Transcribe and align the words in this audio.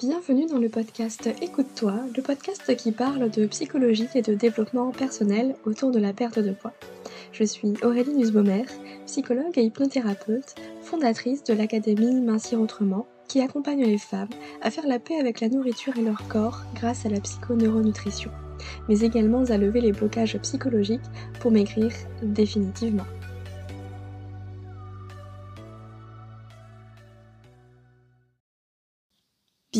Bienvenue 0.00 0.46
dans 0.46 0.58
le 0.58 0.68
podcast 0.68 1.28
Écoute-toi, 1.42 1.92
le 2.16 2.22
podcast 2.22 2.76
qui 2.76 2.92
parle 2.92 3.28
de 3.30 3.46
psychologie 3.46 4.06
et 4.14 4.22
de 4.22 4.32
développement 4.32 4.92
personnel 4.92 5.56
autour 5.64 5.90
de 5.90 5.98
la 5.98 6.12
perte 6.12 6.38
de 6.38 6.52
poids. 6.52 6.72
Je 7.32 7.42
suis 7.42 7.74
Aurélie 7.82 8.14
Nussbaumer, 8.14 8.62
psychologue 9.06 9.58
et 9.58 9.64
hypnothérapeute, 9.64 10.54
fondatrice 10.82 11.42
de 11.42 11.52
l'Académie 11.52 12.20
Mincir 12.20 12.60
Autrement, 12.60 13.08
qui 13.26 13.40
accompagne 13.40 13.84
les 13.84 13.98
femmes 13.98 14.28
à 14.62 14.70
faire 14.70 14.86
la 14.86 15.00
paix 15.00 15.18
avec 15.18 15.40
la 15.40 15.48
nourriture 15.48 15.98
et 15.98 16.02
leur 16.02 16.28
corps 16.28 16.62
grâce 16.76 17.04
à 17.04 17.08
la 17.08 17.18
psychoneuronutrition, 17.18 18.30
mais 18.88 19.00
également 19.00 19.46
à 19.46 19.58
lever 19.58 19.80
les 19.80 19.90
blocages 19.90 20.38
psychologiques 20.38 21.10
pour 21.40 21.50
maigrir 21.50 21.90
définitivement. 22.22 23.06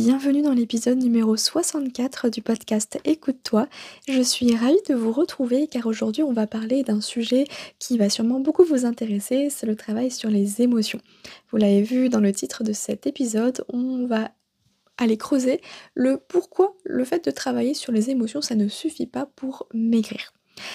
Bienvenue 0.01 0.43
dans 0.43 0.53
l'épisode 0.53 0.99
numéro 0.99 1.37
64 1.37 2.29
du 2.29 2.41
podcast 2.41 3.01
Écoute-toi. 3.05 3.67
Je 4.07 4.23
suis 4.23 4.55
ravie 4.55 4.81
de 4.89 4.95
vous 4.95 5.11
retrouver 5.11 5.67
car 5.67 5.87
aujourd'hui 5.87 6.23
on 6.23 6.33
va 6.33 6.47
parler 6.47 6.85
d'un 6.85 7.01
sujet 7.01 7.49
qui 7.81 7.99
va 7.99 8.09
sûrement 8.09 8.39
beaucoup 8.39 8.63
vous 8.63 8.85
intéresser, 8.85 9.51
c'est 9.51 9.67
le 9.67 9.75
travail 9.75 10.13
sur 10.13 10.31
les 10.31 10.63
émotions. 10.63 11.01
Vous 11.51 11.57
l'avez 11.57 11.83
vu 11.83 12.11
dans 12.11 12.21
le 12.21 12.33
titre 12.33 12.63
de 12.63 12.73
cet 12.73 13.09
épisode, 13.09 13.65
on 13.71 14.07
va 14.07 14.31
aller 14.99 15.17
creuser 15.17 15.61
le 15.95 16.17
pourquoi 16.29 16.77
le 16.85 17.05
fait 17.05 17.25
de 17.25 17.33
travailler 17.33 17.75
sur 17.75 17.91
les 17.91 18.09
émotions 18.09 18.41
ça 18.41 18.55
ne 18.55 18.69
suffit 18.69 19.09
pas 19.09 19.27
pour 19.27 19.67
maigrir. 19.75 20.33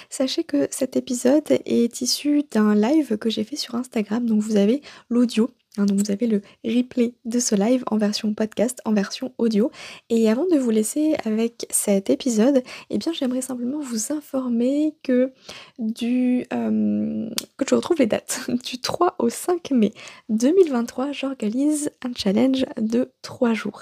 Sachez 0.09 0.43
que 0.43 0.67
cet 0.69 0.97
épisode 0.97 1.47
est 1.65 2.01
issu 2.01 2.43
d'un 2.51 2.75
live 2.75 3.17
que 3.17 3.29
j'ai 3.29 3.45
fait 3.45 3.55
sur 3.55 3.75
Instagram, 3.75 4.25
donc 4.25 4.41
vous 4.41 4.57
avez 4.57 4.81
l'audio 5.09 5.49
Hein, 5.77 5.85
donc 5.85 5.99
vous 5.99 6.11
avez 6.11 6.27
le 6.27 6.41
replay 6.63 7.15
de 7.25 7.39
ce 7.39 7.55
live 7.55 7.83
en 7.87 7.97
version 7.97 8.33
podcast, 8.33 8.79
en 8.85 8.93
version 8.93 9.33
audio. 9.39 9.71
Et 10.09 10.29
avant 10.29 10.45
de 10.45 10.57
vous 10.57 10.69
laisser 10.69 11.15
avec 11.25 11.65
cet 11.71 12.11
épisode, 12.11 12.61
eh 12.91 12.97
bien 12.99 13.11
j'aimerais 13.11 13.41
simplement 13.41 13.79
vous 13.79 14.13
informer 14.13 14.95
que 15.01 15.33
du 15.79 16.45
euh, 16.53 17.29
que 17.57 17.65
je 17.67 17.75
retrouve 17.75 17.97
les 17.97 18.05
dates 18.05 18.41
du 18.65 18.79
3 18.79 19.15
au 19.17 19.29
5 19.29 19.71
mai 19.71 19.93
2023, 20.29 21.11
j'organise 21.11 21.89
un 22.03 22.11
challenge 22.15 22.65
de 22.79 23.11
3 23.23 23.53
jours. 23.53 23.81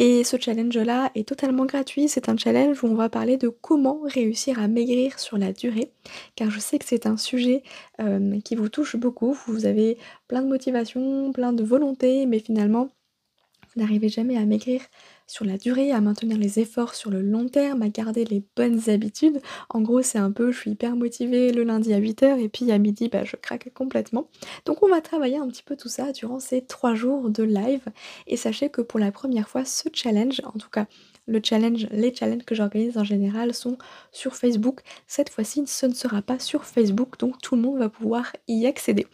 Et 0.00 0.22
ce 0.22 0.36
challenge-là 0.38 1.10
est 1.16 1.26
totalement 1.26 1.66
gratuit. 1.66 2.08
C'est 2.08 2.28
un 2.28 2.36
challenge 2.36 2.84
où 2.84 2.86
on 2.86 2.94
va 2.94 3.08
parler 3.08 3.36
de 3.36 3.48
comment 3.48 3.98
réussir 4.04 4.60
à 4.60 4.68
maigrir 4.68 5.18
sur 5.18 5.38
la 5.38 5.52
durée. 5.52 5.90
Car 6.36 6.52
je 6.52 6.60
sais 6.60 6.78
que 6.78 6.84
c'est 6.84 7.06
un 7.06 7.16
sujet 7.16 7.64
euh, 8.00 8.38
qui 8.42 8.54
vous 8.54 8.68
touche 8.68 8.94
beaucoup. 8.94 9.36
Vous 9.48 9.66
avez 9.66 9.98
plein 10.28 10.42
de 10.42 10.46
motivation, 10.46 11.32
plein 11.32 11.52
de 11.52 11.64
volonté, 11.64 12.26
mais 12.26 12.38
finalement, 12.38 12.90
vous 13.74 13.80
n'arrivez 13.80 14.08
jamais 14.08 14.36
à 14.36 14.44
maigrir 14.44 14.82
sur 15.28 15.44
la 15.44 15.58
durée, 15.58 15.92
à 15.92 16.00
maintenir 16.00 16.36
les 16.36 16.58
efforts 16.58 16.94
sur 16.94 17.10
le 17.10 17.22
long 17.22 17.48
terme, 17.48 17.82
à 17.82 17.88
garder 17.88 18.24
les 18.24 18.42
bonnes 18.56 18.90
habitudes. 18.90 19.40
En 19.68 19.80
gros, 19.80 20.02
c'est 20.02 20.18
un 20.18 20.32
peu, 20.32 20.50
je 20.50 20.58
suis 20.58 20.70
hyper 20.72 20.96
motivée 20.96 21.52
le 21.52 21.62
lundi 21.62 21.94
à 21.94 22.00
8h 22.00 22.40
et 22.40 22.48
puis 22.48 22.72
à 22.72 22.78
midi, 22.78 23.08
bah, 23.08 23.24
je 23.24 23.36
craque 23.36 23.72
complètement. 23.74 24.28
Donc 24.64 24.82
on 24.82 24.88
va 24.88 25.00
travailler 25.00 25.36
un 25.36 25.46
petit 25.46 25.62
peu 25.62 25.76
tout 25.76 25.88
ça 25.88 26.10
durant 26.12 26.40
ces 26.40 26.62
trois 26.62 26.94
jours 26.94 27.30
de 27.30 27.42
live. 27.42 27.84
Et 28.26 28.36
sachez 28.36 28.70
que 28.70 28.80
pour 28.80 28.98
la 28.98 29.12
première 29.12 29.48
fois, 29.48 29.64
ce 29.64 29.88
challenge, 29.92 30.40
en 30.44 30.58
tout 30.58 30.70
cas 30.70 30.86
le 31.28 31.40
challenge, 31.44 31.86
les 31.90 32.12
challenges 32.14 32.44
que 32.44 32.54
j'organise 32.54 32.96
en 32.98 33.04
général 33.04 33.54
sont 33.54 33.76
sur 34.10 34.34
Facebook. 34.34 34.80
Cette 35.06 35.28
fois-ci, 35.28 35.64
ce 35.66 35.86
ne 35.86 35.94
sera 35.94 36.22
pas 36.22 36.38
sur 36.38 36.64
Facebook, 36.64 37.18
donc 37.18 37.40
tout 37.40 37.54
le 37.54 37.62
monde 37.62 37.78
va 37.78 37.88
pouvoir 37.88 38.32
y 38.48 38.66
accéder. 38.66 39.06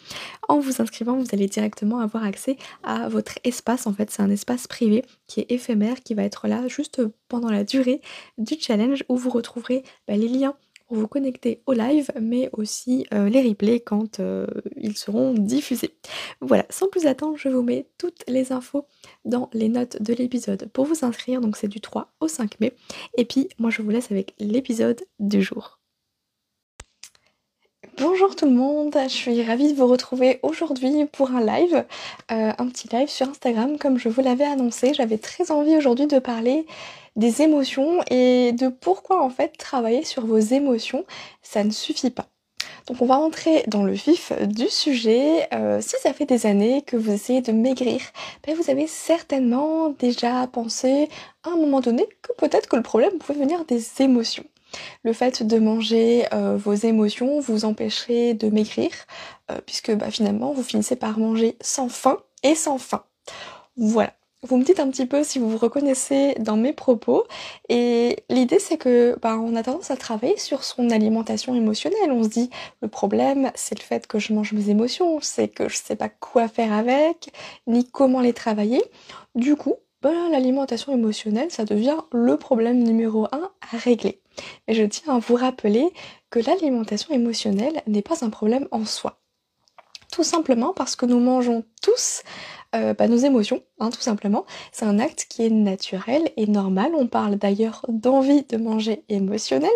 En 0.49 0.61
vous 0.61 0.81
inscrivant, 0.81 1.17
vous 1.19 1.27
allez 1.33 1.49
directement 1.49 1.99
avoir 1.99 2.25
accès 2.25 2.57
à 2.85 3.09
votre 3.09 3.39
espace. 3.45 3.87
En 3.87 3.93
fait, 3.93 4.11
c'est 4.11 4.23
un 4.23 4.31
espace 4.31 4.67
privé 4.67 5.05
qui 5.27 5.41
est 5.41 5.51
éphémère, 5.51 6.03
qui 6.03 6.15
va 6.15 6.23
être 6.23 6.47
là 6.47 6.67
juste 6.69 7.03
pendant 7.29 7.51
la 7.51 7.65
durée 7.65 8.01
du 8.39 8.55
challenge 8.59 9.05
où 9.09 9.17
vous 9.17 9.31
retrouverez 9.31 9.83
bah, 10.07 10.17
les 10.17 10.29
liens 10.29 10.55
pour 10.87 10.97
vous 10.97 11.09
connecter 11.09 11.63
au 11.67 11.73
live, 11.73 12.11
mais 12.21 12.51
aussi 12.53 13.07
euh, 13.13 13.29
les 13.29 13.47
replays 13.47 13.81
quand 13.81 14.21
euh, 14.21 14.47
ils 14.77 14.97
seront 14.97 15.35
diffusés. 15.35 15.97
Voilà, 16.41 16.67
sans 16.71 16.89
plus 16.89 17.07
attendre, 17.07 17.37
je 17.37 17.49
vous 17.49 17.63
mets 17.63 17.89
toutes 17.99 18.25
les 18.29 18.53
infos 18.53 18.87
dans 19.25 19.51
les 19.53 19.69
notes 19.69 20.01
de 20.03 20.15
l'épisode 20.15 20.69
pour 20.73 20.85
vous 20.85 21.05
inscrire, 21.05 21.41
donc 21.41 21.57
c'est 21.57 21.69
du 21.69 21.81
3 21.81 22.13
au 22.21 22.29
5 22.29 22.61
mai. 22.61 22.75
Et 23.17 23.25
puis, 23.25 23.49
moi 23.59 23.71
je 23.71 23.83
vous 23.83 23.91
laisse 23.91 24.11
avec 24.11 24.35
l'épisode 24.39 25.01
du 25.19 25.43
jour. 25.43 25.84
Bonjour 27.97 28.35
tout 28.35 28.47
le 28.47 28.51
monde, 28.51 28.97
je 29.05 29.09
suis 29.09 29.43
ravie 29.45 29.73
de 29.73 29.79
vous 29.79 29.87
retrouver 29.87 30.41
aujourd'hui 30.43 31.05
pour 31.13 31.31
un 31.31 31.45
live, 31.45 31.85
euh, 32.33 32.53
un 32.59 32.69
petit 32.69 32.89
live 32.89 33.09
sur 33.09 33.29
Instagram 33.29 33.79
comme 33.79 33.99
je 33.99 34.09
vous 34.09 34.21
l'avais 34.21 34.45
annoncé. 34.45 34.95
J'avais 34.95 35.19
très 35.19 35.53
envie 35.53 35.77
aujourd'hui 35.77 36.09
de 36.09 36.19
parler 36.19 36.67
des 37.15 37.43
émotions 37.43 38.01
et 38.11 38.51
de 38.51 38.67
pourquoi 38.67 39.23
en 39.23 39.31
fait 39.31 39.57
travailler 39.59 40.05
sur 40.05 40.27
vos 40.27 40.39
émotions, 40.39 41.05
ça 41.43 41.63
ne 41.63 41.71
suffit 41.71 42.11
pas. 42.11 42.27
Donc 42.89 43.01
on 43.01 43.07
va 43.07 43.15
rentrer 43.15 43.63
dans 43.69 43.85
le 43.85 43.93
vif 43.93 44.33
du 44.43 44.69
sujet. 44.69 45.47
Euh, 45.55 45.81
si 45.81 45.95
ça 46.03 46.13
fait 46.13 46.27
des 46.27 46.47
années 46.47 46.83
que 46.83 46.97
vous 46.97 47.13
essayez 47.13 47.43
de 47.43 47.53
maigrir, 47.53 48.01
ben 48.45 48.57
vous 48.57 48.71
avez 48.71 48.89
certainement 48.89 49.91
déjà 49.91 50.49
pensé 50.49 51.09
à 51.45 51.51
un 51.51 51.57
moment 51.57 51.81
donné 51.81 52.09
que 52.23 52.33
peut-être 52.39 52.69
que 52.69 52.77
le 52.77 52.83
problème 52.83 53.19
pouvait 53.19 53.39
venir 53.39 53.65
des 53.67 53.85
émotions. 54.01 54.45
Le 55.03 55.13
fait 55.13 55.43
de 55.43 55.59
manger 55.59 56.27
euh, 56.33 56.57
vos 56.57 56.75
émotions 56.75 57.41
vous 57.41 57.65
empêcherait 57.65 58.35
de 58.35 58.49
maigrir, 58.49 58.91
euh, 59.51 59.59
puisque 59.65 59.93
bah, 59.95 60.11
finalement 60.11 60.53
vous 60.53 60.63
finissez 60.63 60.97
par 60.97 61.19
manger 61.19 61.57
sans 61.61 61.89
faim 61.89 62.19
et 62.43 62.55
sans 62.55 62.79
faim. 62.79 63.05
Voilà. 63.77 64.13
Vous 64.47 64.59
me 64.59 64.65
dites 64.65 64.79
un 64.79 64.91
petit 64.91 65.07
peu 65.07 65.25
si 65.25 65.39
vous 65.39 65.49
vous 65.49 65.57
reconnaissez 65.57 66.35
dans 66.39 66.59
mes 66.59 66.75
propos. 66.75 67.25
Et 67.71 68.25
l'idée 68.29 68.59
c'est 68.59 68.77
que 68.77 69.17
bah, 69.23 69.39
on 69.39 69.57
a 69.57 69.63
tendance 69.63 69.91
à 69.91 69.97
travailler 69.97 70.37
sur 70.37 70.65
son 70.65 70.91
alimentation 70.91 71.55
émotionnelle. 71.55 72.13
On 72.13 72.23
se 72.23 72.29
dit 72.29 72.51
le 72.83 72.89
problème 72.89 73.51
c'est 73.55 73.79
le 73.79 73.83
fait 73.83 74.07
que 74.07 74.19
je 74.19 74.35
mange 74.35 74.53
mes 74.53 74.69
émotions, 74.69 75.19
c'est 75.23 75.49
que 75.49 75.71
je 75.71 75.77
sais 75.77 75.97
pas 75.97 76.11
quoi 76.11 76.49
faire 76.49 76.75
avec, 76.75 77.33
ni 77.67 77.89
comment 77.89 78.21
les 78.21 78.35
travailler. 78.35 78.83
Du 79.35 79.57
coup, 79.57 79.77
bah, 80.03 80.13
l'alimentation 80.31 80.93
émotionnelle, 80.93 81.51
ça 81.51 81.65
devient 81.65 81.97
le 82.13 82.37
problème 82.37 82.83
numéro 82.83 83.25
un 83.33 83.51
à 83.73 83.79
régler. 83.79 84.21
Mais 84.67 84.75
je 84.75 84.83
tiens 84.85 85.17
à 85.17 85.19
vous 85.19 85.35
rappeler 85.35 85.89
que 86.31 86.39
l'alimentation 86.39 87.15
émotionnelle 87.15 87.83
n'est 87.87 88.03
pas 88.03 88.25
un 88.25 88.31
problème 88.31 88.69
en 88.71 88.85
soi. 88.85 89.21
Tout 90.13 90.25
simplement 90.25 90.73
parce 90.73 90.97
que 90.97 91.07
nous 91.07 91.19
mangeons 91.19 91.65
tous 91.83 92.23
euh, 92.75 92.95
bah, 92.95 93.09
nos 93.09 93.17
émotions, 93.17 93.63
hein, 93.81 93.91
tout 93.91 94.01
simplement. 94.01 94.45
C'est 94.73 94.85
un 94.85 94.99
acte 94.99 95.27
qui 95.29 95.45
est 95.45 95.51
naturel 95.51 96.31
et 96.37 96.47
normal. 96.47 96.93
On 96.97 97.07
parle 97.07 97.37
d'ailleurs 97.37 97.85
d'envie 97.89 98.45
de 98.45 98.57
manger 98.57 99.05
émotionnel. 99.09 99.71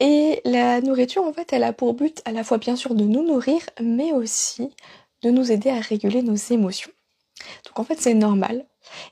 Et 0.00 0.40
la 0.44 0.80
nourriture, 0.80 1.24
en 1.24 1.32
fait, 1.32 1.52
elle 1.52 1.62
a 1.62 1.72
pour 1.72 1.94
but 1.94 2.22
à 2.24 2.32
la 2.32 2.42
fois 2.42 2.58
bien 2.58 2.74
sûr 2.74 2.94
de 2.94 3.04
nous 3.04 3.22
nourrir, 3.22 3.60
mais 3.80 4.12
aussi 4.12 4.70
de 5.22 5.30
nous 5.30 5.52
aider 5.52 5.70
à 5.70 5.80
réguler 5.80 6.22
nos 6.22 6.36
émotions. 6.36 6.90
Donc 7.66 7.78
en 7.78 7.84
fait, 7.84 8.00
c'est 8.00 8.14
normal. 8.14 8.66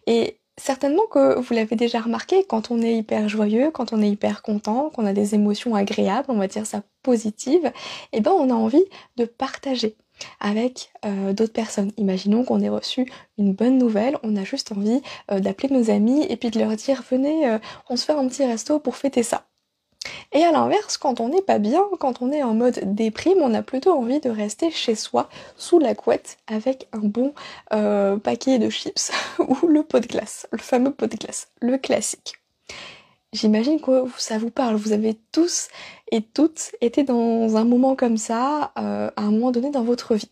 Et 0.07 0.38
certainement 0.59 1.07
que 1.11 1.39
vous 1.39 1.55
l'avez 1.55 1.77
déjà 1.77 2.01
remarqué, 2.01 2.45
quand 2.45 2.71
on 2.71 2.83
est 2.83 2.97
hyper 2.97 3.29
joyeux, 3.29 3.71
quand 3.71 3.93
on 3.93 4.03
est 4.03 4.11
hyper 4.11 4.43
content, 4.43 4.91
qu'on 4.91 5.07
a 5.07 5.13
des 5.13 5.35
émotions 5.35 5.75
agréables, 5.75 6.27
on 6.29 6.37
va 6.37 6.49
dire 6.49 6.67
ça 6.67 6.83
positives, 7.03 7.73
eh 8.13 8.21
ben 8.21 8.33
on 8.33 8.51
a 8.51 8.55
envie 8.55 8.85
de 9.17 9.25
partager 9.25 9.97
avec 10.41 10.91
euh, 11.05 11.33
d'autres 11.33 11.53
personnes. 11.53 11.93
Imaginons 11.97 12.45
qu'on 12.45 12.61
ait 12.61 12.69
reçu 12.69 13.11
une 13.39 13.55
bonne 13.55 13.79
nouvelle, 13.79 14.19
on 14.23 14.37
a 14.37 14.45
juste 14.45 14.73
envie 14.73 15.01
euh, 15.31 15.41
d'appeler 15.41 15.73
nos 15.73 15.91
amis 15.91 16.25
et 16.29 16.37
puis 16.37 16.51
de 16.51 16.59
leur 16.59 16.75
dire 16.77 17.03
venez, 17.09 17.49
euh, 17.49 17.59
on 17.89 17.97
se 17.97 18.05
fait 18.05 18.13
un 18.13 18.27
petit 18.29 18.45
resto 18.45 18.79
pour 18.79 18.97
fêter 18.97 19.23
ça. 19.23 19.47
Et 20.33 20.45
à 20.45 20.53
l'inverse, 20.53 20.99
quand 20.99 21.21
on 21.21 21.29
n'est 21.29 21.43
pas 21.43 21.59
bien, 21.59 21.83
quand 22.01 22.23
on 22.23 22.33
est 22.33 22.43
en 22.43 22.55
mode 22.55 22.95
déprime, 22.95 23.39
on 23.41 23.55
a 23.55 23.63
plutôt 23.63 23.93
envie 23.93 24.21
de 24.21 24.31
rester 24.31 24.71
chez 24.71 24.95
soi, 24.95 25.29
sous 25.57 25.79
la 25.79 25.95
couette, 25.95 26.39
avec 26.47 26.89
un 26.93 26.99
bon 26.99 27.33
paquet 27.71 28.59
de 28.59 28.71
chips 28.71 29.13
ou 29.39 29.67
le 29.67 29.83
pot 29.83 30.01
de 30.01 30.07
glace, 30.07 30.47
le 30.53 30.59
fameux 30.59 30.93
pot 30.93 31.07
de 31.07 31.17
glace, 31.17 31.49
le 31.61 31.79
classique. 31.79 32.39
J'imagine 33.33 33.81
que 33.81 34.05
ça 34.17 34.39
vous 34.39 34.51
parle. 34.51 34.77
Vous 34.77 34.93
avez 34.93 35.15
tous 35.33 35.69
et 36.11 36.23
toutes 36.23 36.73
été 36.81 37.03
dans 37.05 37.57
un 37.57 37.65
moment 37.65 37.95
comme 37.95 38.17
ça 38.17 38.73
euh, 38.79 39.11
à 39.17 39.23
un 39.23 39.31
moment 39.31 39.51
donné 39.51 39.71
dans 39.71 39.85
votre 39.85 40.15
vie. 40.15 40.31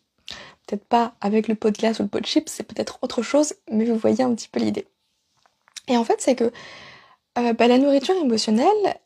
Peut-être 0.67 0.85
pas 0.85 1.15
avec 1.21 1.47
le 1.47 1.55
pot 1.55 1.71
de 1.71 1.77
glace 1.77 2.01
ou 2.01 2.03
le 2.03 2.09
pot 2.09 2.21
de 2.21 2.27
chips, 2.27 2.51
c'est 2.51 2.65
peut-être 2.65 2.99
autre 3.03 3.23
chose, 3.23 3.55
mais 3.71 3.85
vous 3.85 3.97
voyez 3.97 4.25
un 4.25 4.35
petit 4.35 4.49
peu 4.49 4.61
l'idée. 4.61 4.87
Et 5.89 5.97
en 5.97 6.05
fait, 6.05 6.21
c'est 6.21 6.35
que 6.35 6.51
euh, 7.39 7.53
bah, 7.53 7.69
la 7.69 7.79
nourriture 7.79 8.17
émotionnelle, 8.17 8.97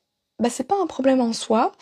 bah, 0.41 0.51
c'est 0.51 0.65
pas 0.65 0.81
un 0.81 0.87
problème 0.87 1.21
en 1.21 1.33
soi, 1.33 1.73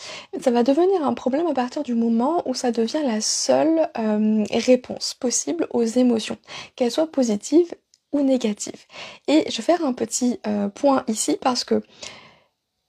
ça 0.41 0.51
va 0.51 0.63
devenir 0.63 1.05
un 1.05 1.15
problème 1.15 1.47
à 1.47 1.55
partir 1.55 1.83
du 1.83 1.95
moment 1.95 2.43
où 2.47 2.55
ça 2.55 2.73
devient 2.73 3.03
la 3.05 3.21
seule 3.21 3.89
euh, 3.99 4.45
réponse 4.51 5.15
possible 5.15 5.67
aux 5.71 5.85
émotions, 5.85 6.39
qu'elles 6.77 6.91
soient 6.91 7.11
positives 7.11 7.75
ou 8.13 8.23
négatives. 8.23 8.87
Et 9.29 9.45
je 9.51 9.57
vais 9.59 9.63
faire 9.63 9.85
un 9.85 9.93
petit 9.93 10.41
euh, 10.47 10.69
point 10.69 11.05
ici 11.09 11.39
parce 11.41 11.65
que 11.65 11.83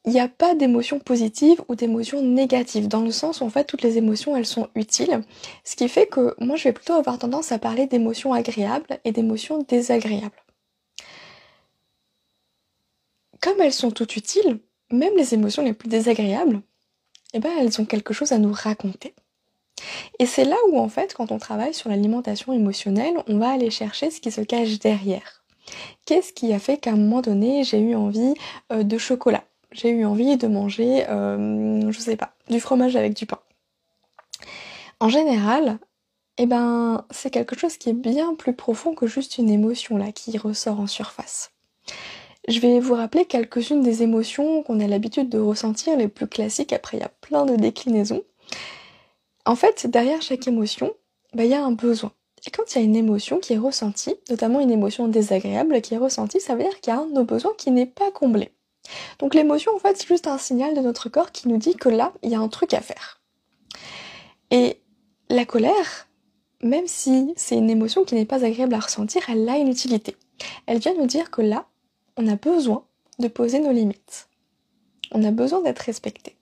il 0.05 0.13
n'y 0.13 0.19
a 0.19 0.29
pas 0.29 0.55
d'émotions 0.55 0.99
positives 0.99 1.61
ou 1.67 1.75
d'émotions 1.75 2.21
négatives, 2.23 2.87
dans 2.87 3.01
le 3.01 3.11
sens 3.11 3.41
où 3.41 3.45
en 3.45 3.49
fait 3.49 3.65
toutes 3.65 3.81
les 3.83 3.97
émotions 3.97 4.35
elles 4.35 4.45
sont 4.45 4.69
utiles, 4.75 5.23
ce 5.65 5.75
qui 5.75 5.87
fait 5.89 6.07
que 6.07 6.35
moi 6.39 6.55
je 6.55 6.63
vais 6.63 6.73
plutôt 6.73 6.93
avoir 6.93 7.19
tendance 7.19 7.51
à 7.51 7.59
parler 7.59 7.85
d'émotions 7.85 8.33
agréables 8.33 8.99
et 9.03 9.11
d'émotions 9.11 9.59
désagréables. 9.67 10.41
comme 13.41 13.61
elles 13.61 13.73
sont 13.73 13.91
toutes 13.91 14.15
utiles, 14.15 14.59
même 14.91 15.15
les 15.15 15.33
émotions 15.33 15.63
les 15.63 15.73
plus 15.73 15.89
désagréables, 15.89 16.61
eh 17.33 17.39
ben, 17.39 17.51
elles 17.59 17.79
ont 17.79 17.85
quelque 17.85 18.13
chose 18.13 18.31
à 18.31 18.37
nous 18.37 18.53
raconter. 18.53 19.13
Et 20.19 20.25
c'est 20.25 20.45
là 20.45 20.57
où, 20.69 20.77
en 20.77 20.89
fait, 20.89 21.13
quand 21.13 21.31
on 21.31 21.37
travaille 21.37 21.73
sur 21.73 21.89
l'alimentation 21.89 22.53
émotionnelle, 22.53 23.15
on 23.27 23.37
va 23.37 23.51
aller 23.51 23.69
chercher 23.69 24.11
ce 24.11 24.19
qui 24.19 24.31
se 24.31 24.41
cache 24.41 24.79
derrière. 24.79 25.43
Qu'est-ce 26.05 26.33
qui 26.33 26.51
a 26.53 26.59
fait 26.59 26.77
qu'à 26.77 26.91
un 26.91 26.95
moment 26.95 27.21
donné, 27.21 27.63
j'ai 27.63 27.79
eu 27.79 27.95
envie 27.95 28.33
euh, 28.71 28.83
de 28.83 28.97
chocolat? 28.97 29.43
J'ai 29.71 29.89
eu 29.89 30.03
envie 30.05 30.35
de 30.35 30.47
manger, 30.47 31.07
euh, 31.09 31.91
je 31.91 31.99
sais 31.99 32.15
pas, 32.15 32.33
du 32.49 32.59
fromage 32.59 32.95
avec 32.95 33.13
du 33.13 33.25
pain. 33.27 33.39
En 34.99 35.09
général, 35.09 35.77
eh 36.37 36.47
ben, 36.47 37.05
c'est 37.11 37.29
quelque 37.29 37.57
chose 37.57 37.77
qui 37.77 37.89
est 37.89 37.93
bien 37.93 38.33
plus 38.33 38.55
profond 38.55 38.95
que 38.95 39.05
juste 39.05 39.37
une 39.37 39.49
émotion 39.49 39.97
là 39.97 40.11
qui 40.11 40.37
ressort 40.37 40.79
en 40.79 40.87
surface. 40.87 41.51
Je 42.49 42.59
vais 42.61 42.79
vous 42.79 42.95
rappeler 42.95 43.25
quelques-unes 43.25 43.83
des 43.83 44.01
émotions 44.01 44.63
qu'on 44.63 44.79
a 44.79 44.87
l'habitude 44.87 45.29
de 45.29 45.37
ressentir, 45.37 45.95
les 45.95 46.07
plus 46.07 46.25
classiques. 46.25 46.73
Après, 46.73 46.97
il 46.97 47.01
y 47.01 47.03
a 47.03 47.11
plein 47.21 47.45
de 47.45 47.55
déclinaisons. 47.55 48.23
En 49.45 49.55
fait, 49.55 49.85
derrière 49.85 50.23
chaque 50.23 50.47
émotion, 50.47 50.95
bah, 51.35 51.45
il 51.45 51.51
y 51.51 51.53
a 51.53 51.63
un 51.63 51.71
besoin. 51.71 52.11
Et 52.47 52.49
quand 52.49 52.63
il 52.73 52.79
y 52.79 52.81
a 52.81 52.83
une 52.83 52.95
émotion 52.95 53.37
qui 53.37 53.53
est 53.53 53.59
ressentie, 53.59 54.15
notamment 54.31 54.61
une 54.61 54.71
émotion 54.71 55.07
désagréable 55.07 55.79
qui 55.81 55.93
est 55.93 55.99
ressentie, 55.99 56.41
ça 56.41 56.55
veut 56.55 56.63
dire 56.63 56.81
qu'il 56.81 56.91
y 56.91 56.95
a 56.95 56.99
un 56.99 57.05
de 57.05 57.13
nos 57.13 57.23
besoins 57.23 57.53
qui 57.55 57.69
n'est 57.69 57.85
pas 57.85 58.09
comblé. 58.09 58.51
Donc 59.19 59.35
l'émotion, 59.35 59.71
en 59.75 59.79
fait, 59.79 59.97
c'est 59.97 60.07
juste 60.07 60.25
un 60.25 60.39
signal 60.39 60.73
de 60.73 60.81
notre 60.81 61.07
corps 61.07 61.31
qui 61.31 61.49
nous 61.49 61.57
dit 61.57 61.75
que 61.75 61.89
là, 61.89 62.13
il 62.23 62.31
y 62.31 62.35
a 62.35 62.39
un 62.39 62.47
truc 62.47 62.73
à 62.73 62.81
faire. 62.81 63.21
Et 64.49 64.81
la 65.29 65.45
colère, 65.45 66.07
même 66.63 66.87
si 66.87 67.31
c'est 67.35 67.57
une 67.57 67.69
émotion 67.69 68.05
qui 68.05 68.15
n'est 68.15 68.25
pas 68.25 68.43
agréable 68.43 68.73
à 68.73 68.79
ressentir, 68.79 69.21
elle 69.29 69.47
a 69.47 69.57
une 69.57 69.67
utilité. 69.67 70.15
Elle 70.65 70.79
vient 70.79 70.95
nous 70.95 71.05
dire 71.05 71.29
que 71.29 71.43
là, 71.43 71.67
on 72.17 72.27
a 72.27 72.35
besoin 72.35 72.85
de 73.19 73.27
poser 73.27 73.59
nos 73.59 73.71
limites. 73.71 74.29
On 75.11 75.23
a 75.23 75.31
besoin 75.31 75.61
d'être 75.61 75.79
respecté. 75.79 76.35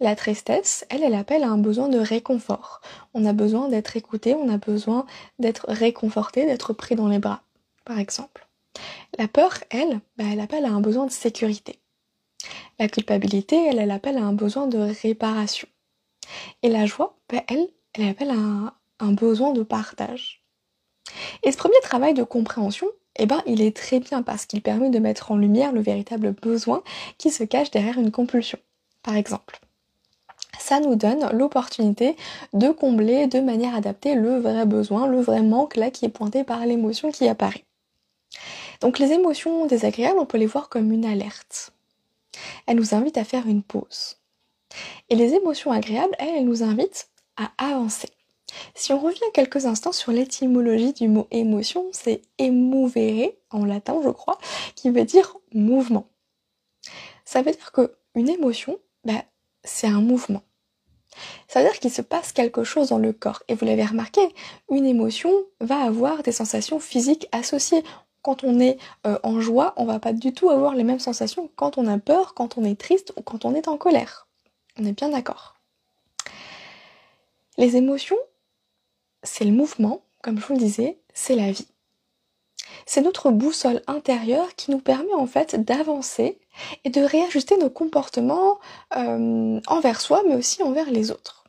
La 0.00 0.16
tristesse, 0.16 0.84
elle, 0.90 1.02
elle 1.02 1.14
appelle 1.14 1.44
à 1.44 1.48
un 1.48 1.58
besoin 1.58 1.88
de 1.88 1.98
réconfort. 1.98 2.80
On 3.14 3.24
a 3.24 3.32
besoin 3.32 3.68
d'être 3.68 3.96
écouté, 3.96 4.34
on 4.34 4.48
a 4.48 4.58
besoin 4.58 5.06
d'être 5.38 5.66
réconforté, 5.68 6.46
d'être 6.46 6.72
pris 6.72 6.94
dans 6.94 7.08
les 7.08 7.18
bras, 7.18 7.42
par 7.84 7.98
exemple. 7.98 8.46
La 9.18 9.28
peur, 9.28 9.54
elle, 9.70 10.00
bah, 10.16 10.24
elle 10.30 10.40
appelle 10.40 10.64
à 10.64 10.70
un 10.70 10.80
besoin 10.80 11.06
de 11.06 11.12
sécurité. 11.12 11.78
La 12.78 12.88
culpabilité, 12.88 13.56
elle, 13.66 13.78
elle 13.78 13.92
appelle 13.92 14.18
à 14.18 14.24
un 14.24 14.32
besoin 14.32 14.66
de 14.66 14.78
réparation. 15.02 15.68
Et 16.62 16.68
la 16.68 16.86
joie, 16.86 17.16
bah, 17.30 17.42
elle, 17.48 17.68
elle 17.94 18.08
appelle 18.08 18.30
à 18.30 18.34
un, 18.34 18.74
un 18.98 19.12
besoin 19.12 19.52
de 19.52 19.62
partage. 19.62 20.44
Et 21.42 21.52
ce 21.52 21.56
premier 21.56 21.80
travail 21.82 22.14
de 22.14 22.24
compréhension, 22.24 22.88
eh 23.16 23.26
ben, 23.26 23.42
il 23.46 23.62
est 23.62 23.76
très 23.76 24.00
bien 24.00 24.22
parce 24.22 24.46
qu'il 24.46 24.62
permet 24.62 24.90
de 24.90 24.98
mettre 24.98 25.30
en 25.30 25.36
lumière 25.36 25.72
le 25.72 25.80
véritable 25.80 26.32
besoin 26.32 26.82
qui 27.18 27.30
se 27.30 27.44
cache 27.44 27.70
derrière 27.70 27.98
une 27.98 28.10
compulsion, 28.10 28.58
par 29.02 29.16
exemple 29.16 29.60
ça 30.58 30.80
nous 30.80 30.94
donne 30.94 31.28
l'opportunité 31.32 32.16
de 32.52 32.70
combler 32.70 33.26
de 33.26 33.40
manière 33.40 33.74
adaptée 33.74 34.14
le 34.14 34.38
vrai 34.38 34.64
besoin, 34.64 35.06
le 35.06 35.20
vrai 35.20 35.42
manque 35.42 35.76
là 35.76 35.90
qui 35.90 36.06
est 36.06 36.10
pointé 36.10 36.42
par 36.42 36.64
l'émotion 36.64 37.10
qui 37.10 37.28
apparaît. 37.28 37.64
Donc 38.80 38.98
les 38.98 39.12
émotions 39.12 39.66
désagréables, 39.66 40.18
on 40.18 40.26
peut 40.26 40.38
les 40.38 40.46
voir 40.46 40.68
comme 40.68 40.90
une 40.90 41.04
alerte. 41.04 41.72
Elles 42.66 42.76
nous 42.76 42.94
invitent 42.94 43.18
à 43.18 43.24
faire 43.24 43.46
une 43.46 43.62
pause. 43.62 44.16
Et 45.08 45.16
les 45.16 45.34
émotions 45.34 45.70
agréables, 45.70 46.14
elles, 46.18 46.36
elles 46.36 46.44
nous 46.44 46.62
invitent 46.62 47.08
à 47.36 47.50
avancer. 47.58 48.08
Si 48.74 48.92
on 48.92 48.98
revient 48.98 49.20
quelques 49.32 49.66
instants 49.66 49.92
sur 49.92 50.12
l'étymologie 50.12 50.92
du 50.92 51.08
mot 51.08 51.26
émotion, 51.30 51.86
c'est 51.92 52.22
emovere 52.40 53.32
en 53.50 53.64
latin, 53.64 54.00
je 54.02 54.10
crois, 54.10 54.38
qui 54.74 54.90
veut 54.90 55.04
dire 55.04 55.36
mouvement. 55.52 56.08
Ça 57.24 57.42
veut 57.42 57.52
dire 57.52 57.72
que 57.72 57.94
une 58.14 58.28
émotion, 58.28 58.78
bah, 59.04 59.24
c'est 59.64 59.86
un 59.86 60.00
mouvement. 60.00 60.42
Ça 61.48 61.60
veut 61.60 61.68
dire 61.68 61.78
qu'il 61.78 61.92
se 61.92 62.02
passe 62.02 62.32
quelque 62.32 62.64
chose 62.64 62.88
dans 62.88 62.98
le 62.98 63.12
corps. 63.12 63.42
Et 63.48 63.54
vous 63.54 63.64
l'avez 63.64 63.84
remarqué, 63.84 64.20
une 64.70 64.86
émotion 64.86 65.32
va 65.60 65.78
avoir 65.80 66.22
des 66.22 66.32
sensations 66.32 66.80
physiques 66.80 67.28
associées. 67.32 67.84
Quand 68.22 68.42
on 68.42 68.58
est 68.58 68.78
euh, 69.06 69.18
en 69.22 69.40
joie, 69.40 69.74
on 69.76 69.84
va 69.84 70.00
pas 70.00 70.12
du 70.12 70.32
tout 70.32 70.50
avoir 70.50 70.74
les 70.74 70.84
mêmes 70.84 70.98
sensations 70.98 71.50
quand 71.56 71.78
on 71.78 71.86
a 71.86 71.98
peur, 71.98 72.34
quand 72.34 72.58
on 72.58 72.64
est 72.64 72.78
triste 72.78 73.12
ou 73.16 73.22
quand 73.22 73.44
on 73.44 73.54
est 73.54 73.68
en 73.68 73.76
colère. 73.76 74.26
On 74.78 74.84
est 74.84 74.92
bien 74.92 75.10
d'accord. 75.10 75.56
Les 77.58 77.76
émotions, 77.76 78.18
c'est 79.24 79.44
le 79.44 79.52
mouvement, 79.52 80.02
comme 80.22 80.38
je 80.38 80.46
vous 80.46 80.54
le 80.54 80.60
disais, 80.60 80.98
c'est 81.12 81.34
la 81.34 81.50
vie. 81.50 81.66
C'est 82.86 83.02
notre 83.02 83.30
boussole 83.30 83.82
intérieure 83.86 84.54
qui 84.56 84.70
nous 84.70 84.78
permet 84.78 85.12
en 85.14 85.26
fait 85.26 85.56
d'avancer 85.56 86.38
et 86.84 86.90
de 86.90 87.00
réajuster 87.00 87.56
nos 87.56 87.70
comportements 87.70 88.58
euh, 88.96 89.60
envers 89.66 90.00
soi 90.00 90.22
mais 90.28 90.34
aussi 90.34 90.62
envers 90.62 90.90
les 90.90 91.10
autres. 91.10 91.44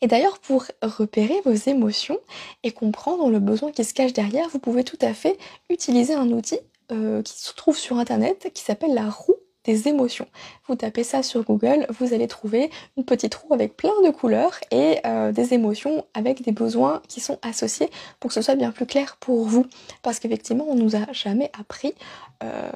Et 0.00 0.06
d'ailleurs 0.06 0.38
pour 0.38 0.66
repérer 0.82 1.40
vos 1.44 1.52
émotions 1.52 2.18
et 2.62 2.72
comprendre 2.72 3.30
le 3.30 3.38
besoin 3.38 3.70
qui 3.70 3.84
se 3.84 3.94
cache 3.94 4.12
derrière, 4.12 4.48
vous 4.48 4.58
pouvez 4.58 4.84
tout 4.84 4.98
à 5.00 5.14
fait 5.14 5.38
utiliser 5.68 6.14
un 6.14 6.30
outil 6.30 6.58
euh, 6.90 7.22
qui 7.22 7.38
se 7.38 7.54
trouve 7.54 7.78
sur 7.78 7.98
internet 7.98 8.50
qui 8.52 8.62
s'appelle 8.62 8.94
la 8.94 9.08
roue 9.08 9.36
des 9.64 9.88
émotions. 9.88 10.26
Vous 10.66 10.74
tapez 10.74 11.04
ça 11.04 11.22
sur 11.22 11.44
Google, 11.44 11.86
vous 11.98 12.14
allez 12.14 12.28
trouver 12.28 12.70
une 12.96 13.04
petite 13.04 13.34
roue 13.34 13.52
avec 13.52 13.76
plein 13.76 13.92
de 14.02 14.10
couleurs 14.10 14.58
et 14.70 14.98
euh, 15.04 15.32
des 15.32 15.54
émotions 15.54 16.06
avec 16.14 16.42
des 16.42 16.52
besoins 16.52 17.02
qui 17.08 17.20
sont 17.20 17.38
associés 17.42 17.90
pour 18.18 18.28
que 18.28 18.34
ce 18.34 18.42
soit 18.42 18.54
bien 18.54 18.72
plus 18.72 18.86
clair 18.86 19.16
pour 19.20 19.44
vous. 19.44 19.66
Parce 20.02 20.18
qu'effectivement, 20.18 20.66
on 20.68 20.76
nous 20.76 20.96
a 20.96 21.12
jamais 21.12 21.50
appris 21.58 21.94
euh, 22.42 22.70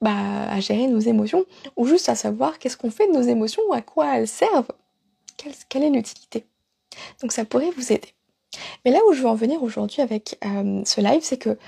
bah, 0.00 0.50
à 0.50 0.60
gérer 0.60 0.86
nos 0.86 1.00
émotions 1.00 1.44
ou 1.76 1.86
juste 1.86 2.08
à 2.08 2.14
savoir 2.14 2.58
qu'est-ce 2.58 2.76
qu'on 2.76 2.90
fait 2.90 3.06
de 3.06 3.12
nos 3.12 3.22
émotions, 3.22 3.62
à 3.72 3.82
quoi 3.82 4.18
elles 4.18 4.28
servent, 4.28 4.72
quelle, 5.68 5.82
est 5.82 5.90
l'utilité. 5.90 6.44
Donc 7.20 7.32
ça 7.32 7.44
pourrait 7.44 7.70
vous 7.70 7.92
aider. 7.92 8.14
Mais 8.84 8.92
là 8.92 9.00
où 9.08 9.12
je 9.12 9.22
veux 9.22 9.28
en 9.28 9.34
venir 9.34 9.62
aujourd'hui 9.62 10.00
avec 10.00 10.38
euh, 10.44 10.82
ce 10.84 11.00
live, 11.00 11.22
c'est 11.22 11.38
que 11.38 11.58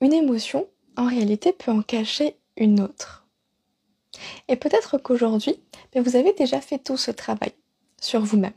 une 0.00 0.12
émotion, 0.12 0.68
en 0.96 1.06
réalité, 1.06 1.52
peut 1.52 1.72
en 1.72 1.82
cacher 1.82 2.36
une 2.56 2.80
autre. 2.80 3.17
Et 4.48 4.56
peut-être 4.56 4.98
qu'aujourd'hui, 4.98 5.60
ben, 5.92 6.02
vous 6.02 6.16
avez 6.16 6.32
déjà 6.32 6.60
fait 6.60 6.78
tout 6.78 6.96
ce 6.96 7.10
travail 7.10 7.52
sur 8.00 8.20
vous-même. 8.20 8.52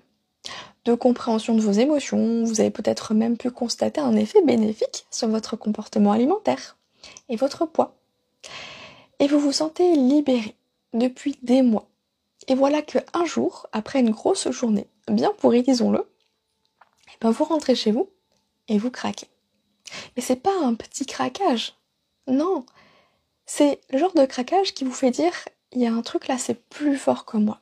De 0.85 0.95
compréhension 0.95 1.53
de 1.55 1.61
vos 1.61 1.71
émotions, 1.71 2.43
vous 2.43 2.59
avez 2.59 2.71
peut-être 2.71 3.13
même 3.13 3.37
pu 3.37 3.51
constater 3.51 4.01
un 4.01 4.15
effet 4.15 4.41
bénéfique 4.43 5.05
sur 5.11 5.27
votre 5.27 5.55
comportement 5.55 6.11
alimentaire 6.11 6.77
et 7.29 7.35
votre 7.35 7.65
poids. 7.65 7.95
Et 9.19 9.27
vous 9.27 9.39
vous 9.39 9.51
sentez 9.51 9.93
libéré 9.93 10.55
depuis 10.93 11.37
des 11.43 11.61
mois. 11.61 11.87
Et 12.47 12.55
voilà 12.55 12.81
que 12.81 12.97
un 13.13 13.25
jour, 13.25 13.67
après 13.71 13.99
une 13.99 14.09
grosse 14.09 14.49
journée, 14.49 14.87
bien 15.07 15.31
pourrie, 15.37 15.61
disons-le, 15.61 16.07
eh 17.07 17.17
ben 17.21 17.29
vous 17.29 17.43
rentrez 17.43 17.75
chez 17.75 17.91
vous 17.91 18.09
et 18.67 18.79
vous 18.79 18.89
craquez. 18.89 19.27
Mais 20.15 20.23
c'est 20.23 20.37
pas 20.37 20.57
un 20.63 20.73
petit 20.73 21.05
craquage. 21.05 21.75
Non, 22.27 22.65
c'est 23.45 23.79
le 23.91 23.99
genre 23.99 24.13
de 24.13 24.25
craquage 24.25 24.73
qui 24.73 24.83
vous 24.83 24.93
fait 24.93 25.11
dire 25.11 25.33
il 25.73 25.81
y 25.81 25.87
a 25.87 25.93
un 25.93 26.01
truc 26.01 26.27
là, 26.27 26.37
c'est 26.37 26.67
plus 26.69 26.97
fort 26.97 27.25
que 27.25 27.37
moi. 27.37 27.61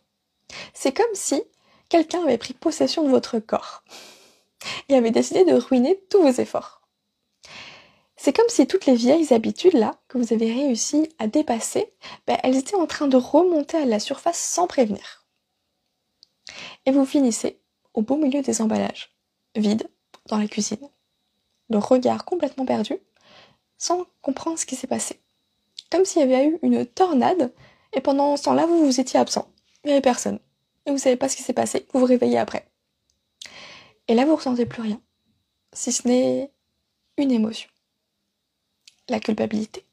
C'est 0.73 0.95
comme 0.95 1.13
si 1.13 1.43
quelqu'un 1.89 2.23
avait 2.23 2.37
pris 2.37 2.53
possession 2.53 3.03
de 3.03 3.09
votre 3.09 3.39
corps 3.39 3.83
et 4.87 4.95
avait 4.95 5.11
décidé 5.11 5.45
de 5.45 5.53
ruiner 5.53 5.99
tous 6.09 6.21
vos 6.21 6.41
efforts. 6.41 6.81
C'est 8.17 8.35
comme 8.35 8.49
si 8.49 8.67
toutes 8.67 8.85
les 8.85 8.95
vieilles 8.95 9.33
habitudes 9.33 9.75
là 9.75 9.95
que 10.07 10.17
vous 10.17 10.33
avez 10.33 10.51
réussi 10.51 11.07
à 11.19 11.27
dépasser, 11.27 11.93
ben, 12.27 12.37
elles 12.43 12.57
étaient 12.57 12.75
en 12.75 12.87
train 12.87 13.07
de 13.07 13.15
remonter 13.15 13.77
à 13.77 13.85
la 13.85 13.99
surface 13.99 14.39
sans 14.39 14.67
prévenir. 14.67 15.25
Et 16.85 16.91
vous 16.91 17.05
finissez 17.05 17.61
au 17.93 18.01
beau 18.01 18.17
milieu 18.17 18.41
des 18.41 18.61
emballages, 18.61 19.15
vide, 19.55 19.89
dans 20.25 20.37
la 20.37 20.47
cuisine, 20.47 20.89
le 21.69 21.77
regard 21.77 22.25
complètement 22.25 22.65
perdu, 22.65 22.97
sans 23.77 24.05
comprendre 24.21 24.59
ce 24.59 24.65
qui 24.65 24.75
s'est 24.75 24.87
passé 24.87 25.21
comme 25.89 26.05
s'il 26.05 26.21
y 26.21 26.33
avait 26.33 26.47
eu 26.47 26.59
une 26.61 26.85
tornade, 26.85 27.51
et 27.93 28.01
pendant 28.01 28.37
ce 28.37 28.43
temps-là, 28.43 28.65
vous 28.65 28.85
vous 28.85 28.99
étiez 28.99 29.19
absent. 29.19 29.51
Il 29.83 29.87
n'y 29.87 29.93
avait 29.93 30.01
personne. 30.01 30.39
Et 30.85 30.91
vous 30.91 30.97
savez 30.97 31.15
pas 31.15 31.29
ce 31.29 31.35
qui 31.35 31.43
s'est 31.43 31.53
passé, 31.53 31.85
vous 31.93 31.99
vous 31.99 32.05
réveillez 32.05 32.37
après. 32.37 32.67
Et 34.07 34.15
là, 34.15 34.25
vous 34.25 34.35
ressentez 34.35 34.65
plus 34.65 34.81
rien. 34.81 35.01
Si 35.73 35.91
ce 35.91 36.07
n'est 36.07 36.51
une 37.17 37.31
émotion. 37.31 37.69
La 39.07 39.19
culpabilité. 39.19 39.85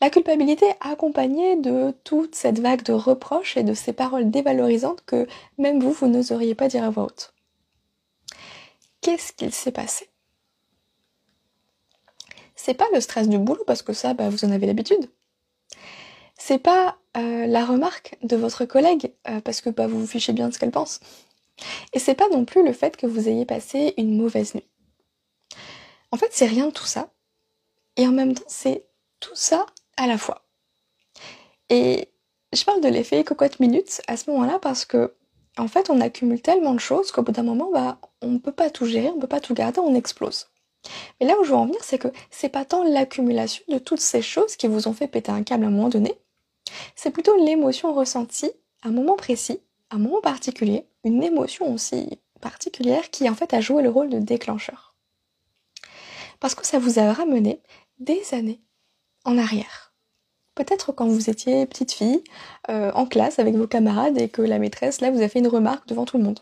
La 0.00 0.10
culpabilité 0.10 0.66
accompagnée 0.80 1.56
de 1.56 1.92
toute 2.04 2.34
cette 2.34 2.58
vague 2.58 2.82
de 2.82 2.92
reproches 2.92 3.56
et 3.56 3.62
de 3.62 3.74
ces 3.74 3.92
paroles 3.92 4.30
dévalorisantes 4.30 5.04
que 5.04 5.26
même 5.58 5.80
vous, 5.80 5.92
vous 5.92 6.08
n'oseriez 6.08 6.54
pas 6.54 6.68
dire 6.68 6.84
à 6.84 6.90
voix 6.90 7.04
haute. 7.04 7.34
Qu'est-ce 9.00 9.32
qu'il 9.32 9.52
s'est 9.52 9.72
passé? 9.72 10.08
C'est 12.54 12.74
pas 12.74 12.88
le 12.92 13.00
stress 13.00 13.28
du 13.28 13.38
boulot 13.38 13.64
parce 13.66 13.82
que 13.82 13.92
ça, 13.92 14.12
bah, 14.12 14.28
vous 14.28 14.44
en 14.44 14.50
avez 14.50 14.66
l'habitude. 14.66 15.10
C'est 16.42 16.58
pas 16.58 16.96
euh, 17.18 17.46
la 17.46 17.66
remarque 17.66 18.16
de 18.22 18.34
votre 18.34 18.64
collègue 18.64 19.12
euh, 19.28 19.40
parce 19.40 19.60
que 19.60 19.68
bah, 19.68 19.86
vous 19.86 20.00
vous 20.00 20.06
fichez 20.06 20.32
bien 20.32 20.48
de 20.48 20.54
ce 20.54 20.58
qu'elle 20.58 20.70
pense. 20.70 20.98
Et 21.92 21.98
c'est 21.98 22.14
pas 22.14 22.30
non 22.30 22.46
plus 22.46 22.64
le 22.64 22.72
fait 22.72 22.96
que 22.96 23.06
vous 23.06 23.28
ayez 23.28 23.44
passé 23.44 23.92
une 23.98 24.16
mauvaise 24.16 24.54
nuit. 24.54 24.66
En 26.10 26.16
fait, 26.16 26.30
c'est 26.32 26.46
rien 26.46 26.68
de 26.68 26.72
tout 26.72 26.86
ça. 26.86 27.10
Et 27.96 28.06
en 28.06 28.12
même 28.12 28.34
temps, 28.34 28.42
c'est 28.48 28.86
tout 29.20 29.34
ça 29.34 29.66
à 29.98 30.06
la 30.06 30.16
fois. 30.16 30.46
Et 31.68 32.08
je 32.54 32.64
parle 32.64 32.80
de 32.80 32.88
l'effet 32.88 33.22
cocotte 33.22 33.60
minute 33.60 34.00
à 34.08 34.16
ce 34.16 34.30
moment-là 34.30 34.58
parce 34.60 34.86
que 34.86 35.14
en 35.58 35.68
fait 35.68 35.90
on 35.90 36.00
accumule 36.00 36.40
tellement 36.40 36.72
de 36.72 36.80
choses 36.80 37.12
qu'au 37.12 37.22
bout 37.22 37.32
d'un 37.32 37.42
moment 37.42 37.70
bah 37.70 37.98
on 38.22 38.28
ne 38.28 38.38
peut 38.38 38.50
pas 38.50 38.70
tout 38.70 38.86
gérer, 38.86 39.10
on 39.10 39.16
ne 39.16 39.20
peut 39.20 39.26
pas 39.26 39.40
tout 39.40 39.54
garder, 39.54 39.78
on 39.78 39.94
explose. 39.94 40.48
Mais 41.20 41.26
là 41.26 41.38
où 41.38 41.44
je 41.44 41.50
veux 41.50 41.56
en 41.56 41.66
venir, 41.66 41.84
c'est 41.84 41.98
que 41.98 42.08
c'est 42.30 42.48
pas 42.48 42.64
tant 42.64 42.82
l'accumulation 42.82 43.62
de 43.68 43.78
toutes 43.78 44.00
ces 44.00 44.22
choses 44.22 44.56
qui 44.56 44.66
vous 44.66 44.88
ont 44.88 44.94
fait 44.94 45.06
péter 45.06 45.30
un 45.30 45.42
câble 45.42 45.64
à 45.64 45.68
un 45.68 45.70
moment 45.70 45.90
donné, 45.90 46.14
c'est 46.94 47.10
plutôt 47.10 47.36
l'émotion 47.36 47.92
ressentie 47.94 48.52
à 48.82 48.88
un 48.88 48.92
moment 48.92 49.16
précis, 49.16 49.60
à 49.90 49.96
un 49.96 49.98
moment 49.98 50.20
particulier, 50.20 50.86
une 51.04 51.22
émotion 51.22 51.72
aussi 51.72 52.18
particulière 52.40 53.10
qui 53.10 53.28
en 53.28 53.34
fait 53.34 53.52
a 53.54 53.60
joué 53.60 53.82
le 53.82 53.90
rôle 53.90 54.10
de 54.10 54.18
déclencheur. 54.18 54.94
Parce 56.40 56.54
que 56.54 56.66
ça 56.66 56.78
vous 56.78 56.98
a 56.98 57.12
ramené 57.12 57.60
des 57.98 58.22
années 58.32 58.60
en 59.24 59.36
arrière. 59.36 59.94
Peut-être 60.54 60.92
quand 60.92 61.06
vous 61.06 61.30
étiez 61.30 61.66
petite 61.66 61.92
fille, 61.92 62.24
euh, 62.68 62.90
en 62.94 63.06
classe 63.06 63.38
avec 63.38 63.54
vos 63.54 63.66
camarades 63.66 64.18
et 64.18 64.28
que 64.28 64.42
la 64.42 64.58
maîtresse, 64.58 65.00
là, 65.00 65.10
vous 65.10 65.22
a 65.22 65.28
fait 65.28 65.38
une 65.38 65.48
remarque 65.48 65.86
devant 65.86 66.04
tout 66.04 66.18
le 66.18 66.24
monde. 66.24 66.40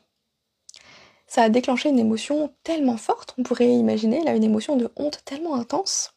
Ça 1.26 1.42
a 1.42 1.50
déclenché 1.50 1.90
une 1.90 1.98
émotion 1.98 2.54
tellement 2.64 2.96
forte, 2.96 3.34
on 3.36 3.42
pourrait 3.42 3.68
imaginer 3.68 4.24
là 4.24 4.34
une 4.34 4.44
émotion 4.44 4.76
de 4.76 4.90
honte 4.96 5.22
tellement 5.26 5.56
intense, 5.56 6.14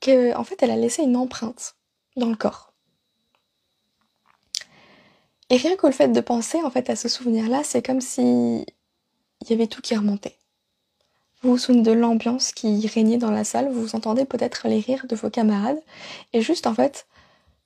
qu'en 0.00 0.40
en 0.40 0.44
fait 0.44 0.62
elle 0.62 0.70
a 0.70 0.76
laissé 0.76 1.02
une 1.02 1.16
empreinte 1.16 1.74
dans 2.16 2.28
le 2.28 2.36
corps. 2.36 2.71
Et 5.52 5.58
rien 5.58 5.76
que 5.76 5.86
le 5.86 5.92
fait 5.92 6.08
de 6.08 6.20
penser 6.22 6.62
en 6.62 6.70
fait 6.70 6.88
à 6.88 6.96
ce 6.96 7.10
souvenir-là, 7.10 7.62
c'est 7.62 7.84
comme 7.84 8.00
si 8.00 8.64
il 9.42 9.50
y 9.50 9.52
avait 9.52 9.66
tout 9.66 9.82
qui 9.82 9.94
remontait. 9.94 10.38
Vous 11.42 11.50
vous 11.50 11.58
souvenez 11.58 11.82
de 11.82 11.92
l'ambiance 11.92 12.52
qui 12.52 12.86
régnait 12.86 13.18
dans 13.18 13.30
la 13.30 13.44
salle, 13.44 13.70
vous 13.70 13.94
entendez 13.94 14.24
peut-être 14.24 14.66
les 14.66 14.80
rires 14.80 15.06
de 15.06 15.14
vos 15.14 15.28
camarades, 15.28 15.78
et 16.32 16.40
juste 16.40 16.66
en 16.66 16.72
fait, 16.72 17.06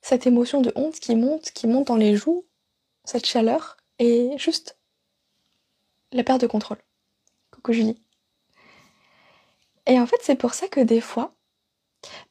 cette 0.01 0.27
émotion 0.27 0.59
de 0.59 0.73
honte 0.75 0.99
qui 0.99 1.15
monte, 1.15 1.51
qui 1.51 1.65
monte 1.65 1.87
dans 1.87 1.95
les 1.95 2.17
joues, 2.17 2.43
cette 3.05 3.25
chaleur, 3.25 3.77
et 3.99 4.37
juste 4.37 4.77
la 6.11 6.25
perte 6.25 6.41
de 6.41 6.47
contrôle. 6.47 6.79
Coucou 7.51 7.71
Julie. 7.71 8.01
Et 9.85 9.97
en 9.97 10.07
fait, 10.07 10.19
c'est 10.23 10.35
pour 10.35 10.55
ça 10.55 10.67
que 10.67 10.81
des 10.81 10.99
fois, 10.99 11.31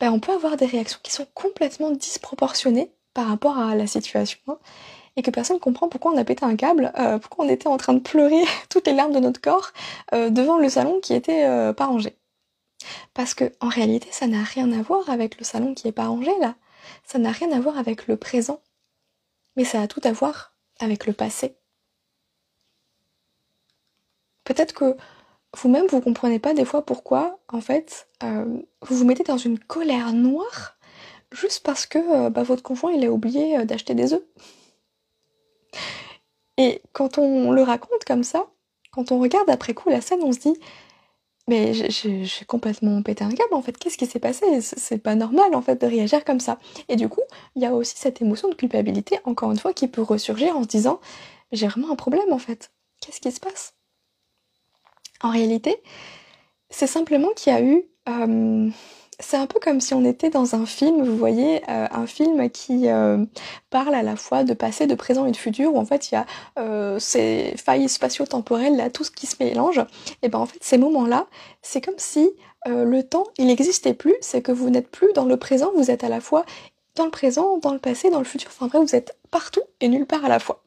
ben, 0.00 0.12
on 0.12 0.20
peut 0.20 0.32
avoir 0.32 0.58
des 0.58 0.66
réactions 0.66 1.00
qui 1.02 1.12
sont 1.12 1.26
complètement 1.32 1.92
disproportionnées 1.92 2.92
par 3.14 3.28
rapport 3.28 3.56
à 3.56 3.74
la 3.74 3.86
situation. 3.86 4.58
Et 5.16 5.22
que 5.22 5.30
personne 5.30 5.58
comprend 5.58 5.88
pourquoi 5.88 6.12
on 6.12 6.18
a 6.18 6.24
pété 6.24 6.44
un 6.44 6.56
câble, 6.56 6.92
euh, 6.98 7.18
pourquoi 7.18 7.46
on 7.46 7.48
était 7.48 7.68
en 7.68 7.78
train 7.78 7.94
de 7.94 8.00
pleurer 8.00 8.42
toutes 8.68 8.86
les 8.86 8.92
larmes 8.92 9.12
de 9.12 9.18
notre 9.18 9.40
corps 9.40 9.72
euh, 10.12 10.28
devant 10.28 10.58
le 10.58 10.68
salon 10.68 11.00
qui 11.00 11.14
était 11.14 11.46
euh, 11.46 11.72
pas 11.72 11.86
rangé. 11.86 12.14
Parce 13.14 13.32
que 13.32 13.50
en 13.60 13.68
réalité, 13.68 14.08
ça 14.10 14.26
n'a 14.26 14.42
rien 14.42 14.70
à 14.72 14.82
voir 14.82 15.08
avec 15.08 15.38
le 15.38 15.44
salon 15.44 15.74
qui 15.74 15.88
est 15.88 15.92
pas 15.92 16.06
rangé 16.06 16.32
là. 16.40 16.54
Ça 17.04 17.18
n'a 17.18 17.32
rien 17.32 17.50
à 17.52 17.60
voir 17.60 17.78
avec 17.78 18.06
le 18.06 18.16
présent. 18.16 18.60
Mais 19.56 19.64
ça 19.64 19.80
a 19.80 19.88
tout 19.88 20.02
à 20.04 20.12
voir 20.12 20.52
avec 20.80 21.06
le 21.06 21.14
passé. 21.14 21.56
Peut-être 24.44 24.74
que 24.74 24.96
vous-même 25.56 25.86
vous 25.86 26.02
comprenez 26.02 26.38
pas 26.38 26.52
des 26.52 26.66
fois 26.66 26.84
pourquoi 26.84 27.38
en 27.48 27.62
fait 27.62 28.08
vous 28.20 28.66
vous 28.82 29.04
mettez 29.06 29.22
dans 29.22 29.38
une 29.38 29.58
colère 29.58 30.12
noire 30.12 30.76
juste 31.32 31.64
parce 31.64 31.86
que 31.86 32.28
bah, 32.28 32.42
votre 32.42 32.62
conjoint 32.62 32.92
il 32.92 33.04
a 33.04 33.10
oublié 33.10 33.64
d'acheter 33.64 33.94
des 33.94 34.12
œufs. 34.12 34.22
Et 36.58 36.82
quand 36.92 37.18
on 37.18 37.52
le 37.52 37.62
raconte 37.62 38.04
comme 38.06 38.24
ça, 38.24 38.46
quand 38.92 39.12
on 39.12 39.18
regarde 39.18 39.50
après 39.50 39.74
coup 39.74 39.90
la 39.90 40.00
scène, 40.00 40.22
on 40.22 40.32
se 40.32 40.38
dit 40.38 40.54
mais 41.48 41.74
j'ai 41.74 42.44
complètement 42.46 43.00
pété 43.02 43.22
un 43.22 43.30
câble 43.30 43.54
en 43.54 43.62
fait, 43.62 43.78
qu'est-ce 43.78 43.96
qui 43.96 44.06
s'est 44.06 44.18
passé? 44.18 44.60
C'est 44.60 44.98
pas 44.98 45.14
normal 45.14 45.54
en 45.54 45.62
fait 45.62 45.80
de 45.80 45.86
réagir 45.86 46.24
comme 46.24 46.40
ça. 46.40 46.58
Et 46.88 46.96
du 46.96 47.08
coup, 47.08 47.20
il 47.54 47.62
y 47.62 47.66
a 47.66 47.72
aussi 47.72 47.94
cette 47.96 48.20
émotion 48.20 48.48
de 48.48 48.54
culpabilité, 48.54 49.20
encore 49.24 49.52
une 49.52 49.58
fois, 49.58 49.72
qui 49.72 49.86
peut 49.86 50.02
ressurgir 50.02 50.56
en 50.56 50.64
se 50.64 50.68
disant 50.68 51.00
j'ai 51.52 51.68
vraiment 51.68 51.92
un 51.92 51.96
problème 51.96 52.32
en 52.32 52.38
fait, 52.38 52.72
qu'est-ce 53.00 53.20
qui 53.20 53.30
se 53.30 53.38
passe? 53.38 53.74
En 55.22 55.30
réalité, 55.30 55.82
c'est 56.68 56.88
simplement 56.88 57.28
qu'il 57.36 57.52
y 57.52 57.56
a 57.56 57.62
eu 57.62 57.84
euh, 58.08 58.68
c'est 59.18 59.36
un 59.36 59.46
peu 59.46 59.58
comme 59.60 59.80
si 59.80 59.94
on 59.94 60.04
était 60.04 60.28
dans 60.28 60.54
un 60.54 60.66
film, 60.66 61.02
vous 61.02 61.16
voyez, 61.16 61.62
euh, 61.70 61.86
un 61.90 62.06
film 62.06 62.50
qui 62.50 62.88
euh, 62.88 63.24
parle 63.70 63.94
à 63.94 64.02
la 64.02 64.16
fois 64.16 64.44
de 64.44 64.52
passé, 64.52 64.86
de 64.86 64.94
présent 64.94 65.24
et 65.26 65.30
de 65.30 65.36
futur, 65.36 65.74
où 65.74 65.78
en 65.78 65.86
fait 65.86 66.10
il 66.10 66.14
y 66.14 66.18
a 66.18 66.26
euh, 66.58 66.98
ces 66.98 67.54
failles 67.56 67.88
spatio-temporelles, 67.88 68.76
là, 68.76 68.90
tout 68.90 69.04
ce 69.04 69.10
qui 69.10 69.26
se 69.26 69.36
mélange. 69.40 69.80
Et 70.22 70.28
ben 70.28 70.40
en 70.40 70.46
fait, 70.46 70.58
ces 70.60 70.76
moments-là, 70.78 71.26
c'est 71.62 71.80
comme 71.80 71.98
si 71.98 72.30
le 72.68 73.02
temps, 73.02 73.28
il 73.38 73.46
n'existait 73.46 73.94
plus, 73.94 74.16
c'est 74.20 74.42
que 74.42 74.50
vous 74.50 74.70
n'êtes 74.70 74.90
plus 74.90 75.12
dans 75.12 75.24
le 75.24 75.36
présent, 75.36 75.70
vous 75.76 75.92
êtes 75.92 76.02
à 76.02 76.08
la 76.08 76.20
fois 76.20 76.44
dans 76.96 77.04
le 77.04 77.12
présent, 77.12 77.58
dans 77.58 77.72
le 77.72 77.78
passé, 77.78 78.10
dans 78.10 78.18
le 78.18 78.24
futur, 78.24 78.50
enfin 78.50 78.66
vrai, 78.66 78.80
vous 78.80 78.96
êtes 78.96 79.16
partout 79.30 79.62
et 79.80 79.86
nulle 79.86 80.04
part 80.04 80.24
à 80.24 80.28
la 80.28 80.40
fois. 80.40 80.64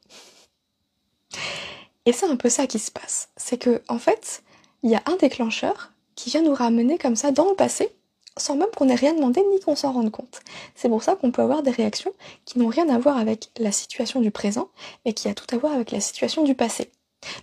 Et 2.06 2.14
c'est 2.14 2.24
un 2.24 2.36
peu 2.36 2.48
ça 2.48 2.66
qui 2.66 2.78
se 2.78 2.90
passe, 2.90 3.28
c'est 3.36 3.58
que 3.58 3.82
en 3.88 3.98
fait, 3.98 4.42
il 4.82 4.90
y 4.90 4.94
a 4.94 5.02
un 5.04 5.16
déclencheur 5.16 5.92
qui 6.14 6.30
vient 6.30 6.40
nous 6.40 6.54
ramener 6.54 6.96
comme 6.96 7.16
ça 7.16 7.32
dans 7.32 7.50
le 7.50 7.54
passé, 7.54 7.92
sans 8.36 8.56
même 8.56 8.70
qu'on 8.76 8.88
ait 8.88 8.94
rien 8.94 9.14
demandé 9.14 9.42
ni 9.50 9.60
qu'on 9.60 9.76
s'en 9.76 9.92
rende 9.92 10.10
compte. 10.10 10.40
C'est 10.74 10.88
pour 10.88 11.02
ça 11.02 11.16
qu'on 11.16 11.30
peut 11.30 11.42
avoir 11.42 11.62
des 11.62 11.70
réactions 11.70 12.12
qui 12.44 12.58
n'ont 12.58 12.68
rien 12.68 12.88
à 12.88 12.98
voir 12.98 13.18
avec 13.18 13.50
la 13.58 13.72
situation 13.72 14.20
du 14.20 14.30
présent, 14.30 14.70
mais 15.04 15.12
qui 15.12 15.28
a 15.28 15.34
tout 15.34 15.46
à 15.54 15.58
voir 15.58 15.72
avec 15.72 15.90
la 15.90 16.00
situation 16.00 16.44
du 16.44 16.54
passé. 16.54 16.90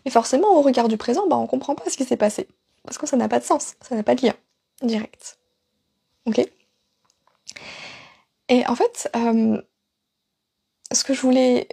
Mais 0.06 0.12
forcément, 0.12 0.58
au 0.58 0.62
regard 0.62 0.88
du 0.88 0.98
présent, 0.98 1.28
bah, 1.28 1.38
on 1.38 1.48
comprend 1.48 1.76
pas 1.76 1.90
ce 1.90 1.98
qui 1.98 2.06
s'est 2.06 2.18
passé. 2.18 2.48
Parce 2.84 2.98
que 2.98 3.06
ça 3.06 3.18
n'a 3.18 3.28
pas 3.28 3.40
de 3.40 3.44
sens, 3.44 3.76
ça 3.82 3.96
n'a 3.96 4.04
pas 4.04 4.16
de 4.16 4.26
lien 4.26 4.34
direct. 4.82 5.38
Ok? 6.26 6.42
Et 8.50 8.66
en 8.68 8.76
fait, 8.76 9.10
euh, 9.16 9.62
ce 10.92 11.04
que 11.04 11.14
je 11.14 11.22
voulais 11.22 11.68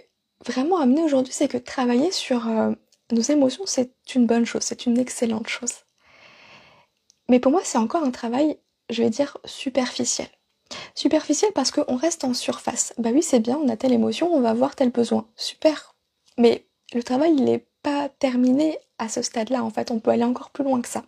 vraiment 0.45 0.77
amener 0.77 1.03
aujourd'hui, 1.03 1.33
c'est 1.33 1.47
que 1.47 1.57
travailler 1.57 2.11
sur 2.11 2.47
euh, 2.47 2.71
nos 3.11 3.21
émotions, 3.21 3.65
c'est 3.65 3.91
une 4.13 4.25
bonne 4.25 4.45
chose, 4.45 4.63
c'est 4.63 4.85
une 4.85 4.97
excellente 4.97 5.47
chose. 5.47 5.73
Mais 7.29 7.39
pour 7.39 7.51
moi, 7.51 7.61
c'est 7.63 7.77
encore 7.77 8.03
un 8.03 8.11
travail 8.11 8.57
je 8.89 9.03
vais 9.03 9.09
dire, 9.09 9.37
superficielle. 9.45 10.29
Superficielle 10.95 11.51
parce 11.53 11.71
qu'on 11.71 11.95
reste 11.95 12.23
en 12.23 12.33
surface. 12.33 12.93
Bah 12.97 13.09
oui, 13.13 13.21
c'est 13.21 13.39
bien, 13.39 13.57
on 13.57 13.69
a 13.69 13.77
telle 13.77 13.93
émotion, 13.93 14.33
on 14.33 14.41
va 14.41 14.49
avoir 14.49 14.75
tel 14.75 14.89
besoin. 14.89 15.27
Super. 15.35 15.95
Mais 16.37 16.67
le 16.93 17.03
travail, 17.03 17.33
il 17.35 17.43
n'est 17.43 17.67
pas 17.83 18.09
terminé 18.09 18.77
à 18.97 19.09
ce 19.09 19.21
stade-là, 19.21 19.63
en 19.63 19.69
fait. 19.69 19.91
On 19.91 19.99
peut 19.99 20.11
aller 20.11 20.23
encore 20.23 20.49
plus 20.49 20.63
loin 20.63 20.81
que 20.81 20.87
ça. 20.87 21.03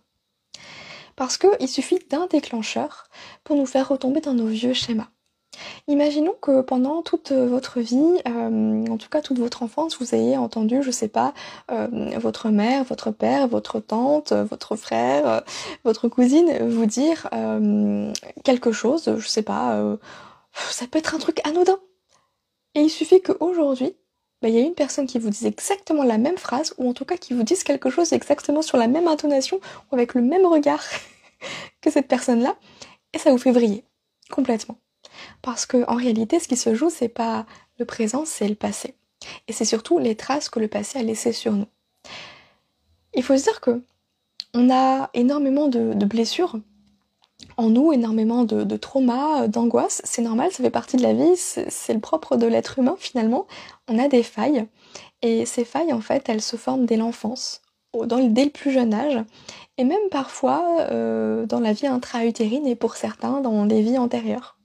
Parce 1.15 1.37
qu'il 1.37 1.67
suffit 1.67 1.99
d'un 2.09 2.27
déclencheur 2.27 3.07
pour 3.43 3.55
nous 3.55 3.65
faire 3.65 3.89
retomber 3.89 4.21
dans 4.21 4.33
nos 4.33 4.47
vieux 4.47 4.73
schémas. 4.73 5.09
Imaginons 5.87 6.35
que 6.41 6.61
pendant 6.61 7.01
toute 7.01 7.31
votre 7.31 7.79
vie, 7.79 8.21
euh, 8.27 8.85
en 8.87 8.97
tout 8.97 9.09
cas 9.09 9.21
toute 9.21 9.39
votre 9.39 9.63
enfance, 9.63 9.97
vous 9.99 10.15
ayez 10.15 10.37
entendu, 10.37 10.83
je 10.83 10.91
sais 10.91 11.07
pas, 11.07 11.33
euh, 11.71 11.87
votre 12.17 12.49
mère, 12.49 12.83
votre 12.83 13.11
père, 13.11 13.47
votre 13.47 13.79
tante, 13.79 14.33
votre 14.33 14.75
frère, 14.75 15.27
euh, 15.27 15.39
votre 15.83 16.07
cousine 16.07 16.67
vous 16.67 16.85
dire 16.85 17.29
quelque 18.43 18.71
chose, 18.71 19.15
je 19.17 19.27
sais 19.27 19.41
pas, 19.41 19.81
ça 20.53 20.87
peut 20.87 20.99
être 20.99 21.15
un 21.15 21.19
truc 21.19 21.45
anodin. 21.47 21.77
Et 22.75 22.81
il 22.81 22.89
suffit 22.89 23.21
qu'aujourd'hui, 23.21 23.95
bah, 24.41 24.49
il 24.49 24.55
y 24.55 24.59
a 24.59 24.61
une 24.61 24.75
personne 24.75 25.07
qui 25.07 25.17
vous 25.17 25.29
dise 25.29 25.45
exactement 25.45 26.03
la 26.03 26.17
même 26.17 26.37
phrase, 26.37 26.75
ou 26.77 26.89
en 26.89 26.93
tout 26.93 27.05
cas 27.05 27.17
qui 27.17 27.33
vous 27.33 27.43
dise 27.43 27.63
quelque 27.63 27.89
chose 27.89 28.13
exactement 28.13 28.61
sur 28.61 28.77
la 28.77 28.87
même 28.87 29.07
intonation, 29.07 29.59
ou 29.91 29.95
avec 29.95 30.13
le 30.13 30.21
même 30.21 30.45
regard 30.45 30.83
que 31.81 31.89
cette 31.89 32.07
personne-là, 32.07 32.55
et 33.13 33.17
ça 33.17 33.31
vous 33.31 33.37
fait 33.39 33.51
vriller 33.51 33.83
complètement. 34.29 34.77
Parce 35.41 35.65
que 35.65 35.83
en 35.89 35.95
réalité, 35.95 36.39
ce 36.39 36.47
qui 36.47 36.57
se 36.57 36.75
joue, 36.75 36.89
c'est 36.89 37.09
pas 37.09 37.45
le 37.79 37.85
présent, 37.85 38.23
c'est 38.25 38.47
le 38.47 38.55
passé. 38.55 38.95
Et 39.47 39.53
c'est 39.53 39.65
surtout 39.65 39.99
les 39.99 40.15
traces 40.15 40.49
que 40.49 40.59
le 40.59 40.67
passé 40.67 40.99
a 40.99 41.03
laissées 41.03 41.33
sur 41.33 41.53
nous. 41.53 41.67
Il 43.13 43.23
faut 43.23 43.37
se 43.37 43.43
dire 43.43 43.61
que 43.61 43.81
on 44.53 44.69
a 44.71 45.09
énormément 45.13 45.67
de, 45.67 45.93
blessures 46.05 46.57
en 47.57 47.69
nous, 47.69 47.93
énormément 47.93 48.43
de, 48.43 48.77
traumas, 48.77 49.47
d'angoisses. 49.47 50.01
C'est 50.03 50.21
normal, 50.21 50.51
ça 50.51 50.63
fait 50.63 50.69
partie 50.69 50.97
de 50.97 51.03
la 51.03 51.13
vie, 51.13 51.35
c'est 51.35 51.93
le 51.93 51.99
propre 51.99 52.37
de 52.37 52.47
l'être 52.47 52.79
humain 52.79 52.95
finalement. 52.97 53.45
On 53.87 53.99
a 53.99 54.07
des 54.07 54.23
failles. 54.23 54.65
Et 55.21 55.45
ces 55.45 55.65
failles, 55.65 55.93
en 55.93 56.01
fait, 56.01 56.29
elles 56.29 56.41
se 56.41 56.57
forment 56.57 56.85
dès 56.85 56.97
l'enfance, 56.97 57.61
dès 57.93 58.45
le 58.45 58.51
plus 58.51 58.71
jeune 58.71 58.93
âge, 58.93 59.23
et 59.77 59.83
même 59.83 60.09
parfois 60.11 60.87
euh, 60.91 61.45
dans 61.45 61.59
la 61.59 61.73
vie 61.73 61.87
intra-utérine 61.87 62.67
et 62.67 62.75
pour 62.75 62.95
certains 62.95 63.41
dans 63.41 63.65
des 63.65 63.81
vies 63.81 63.97
antérieures. 63.97 64.56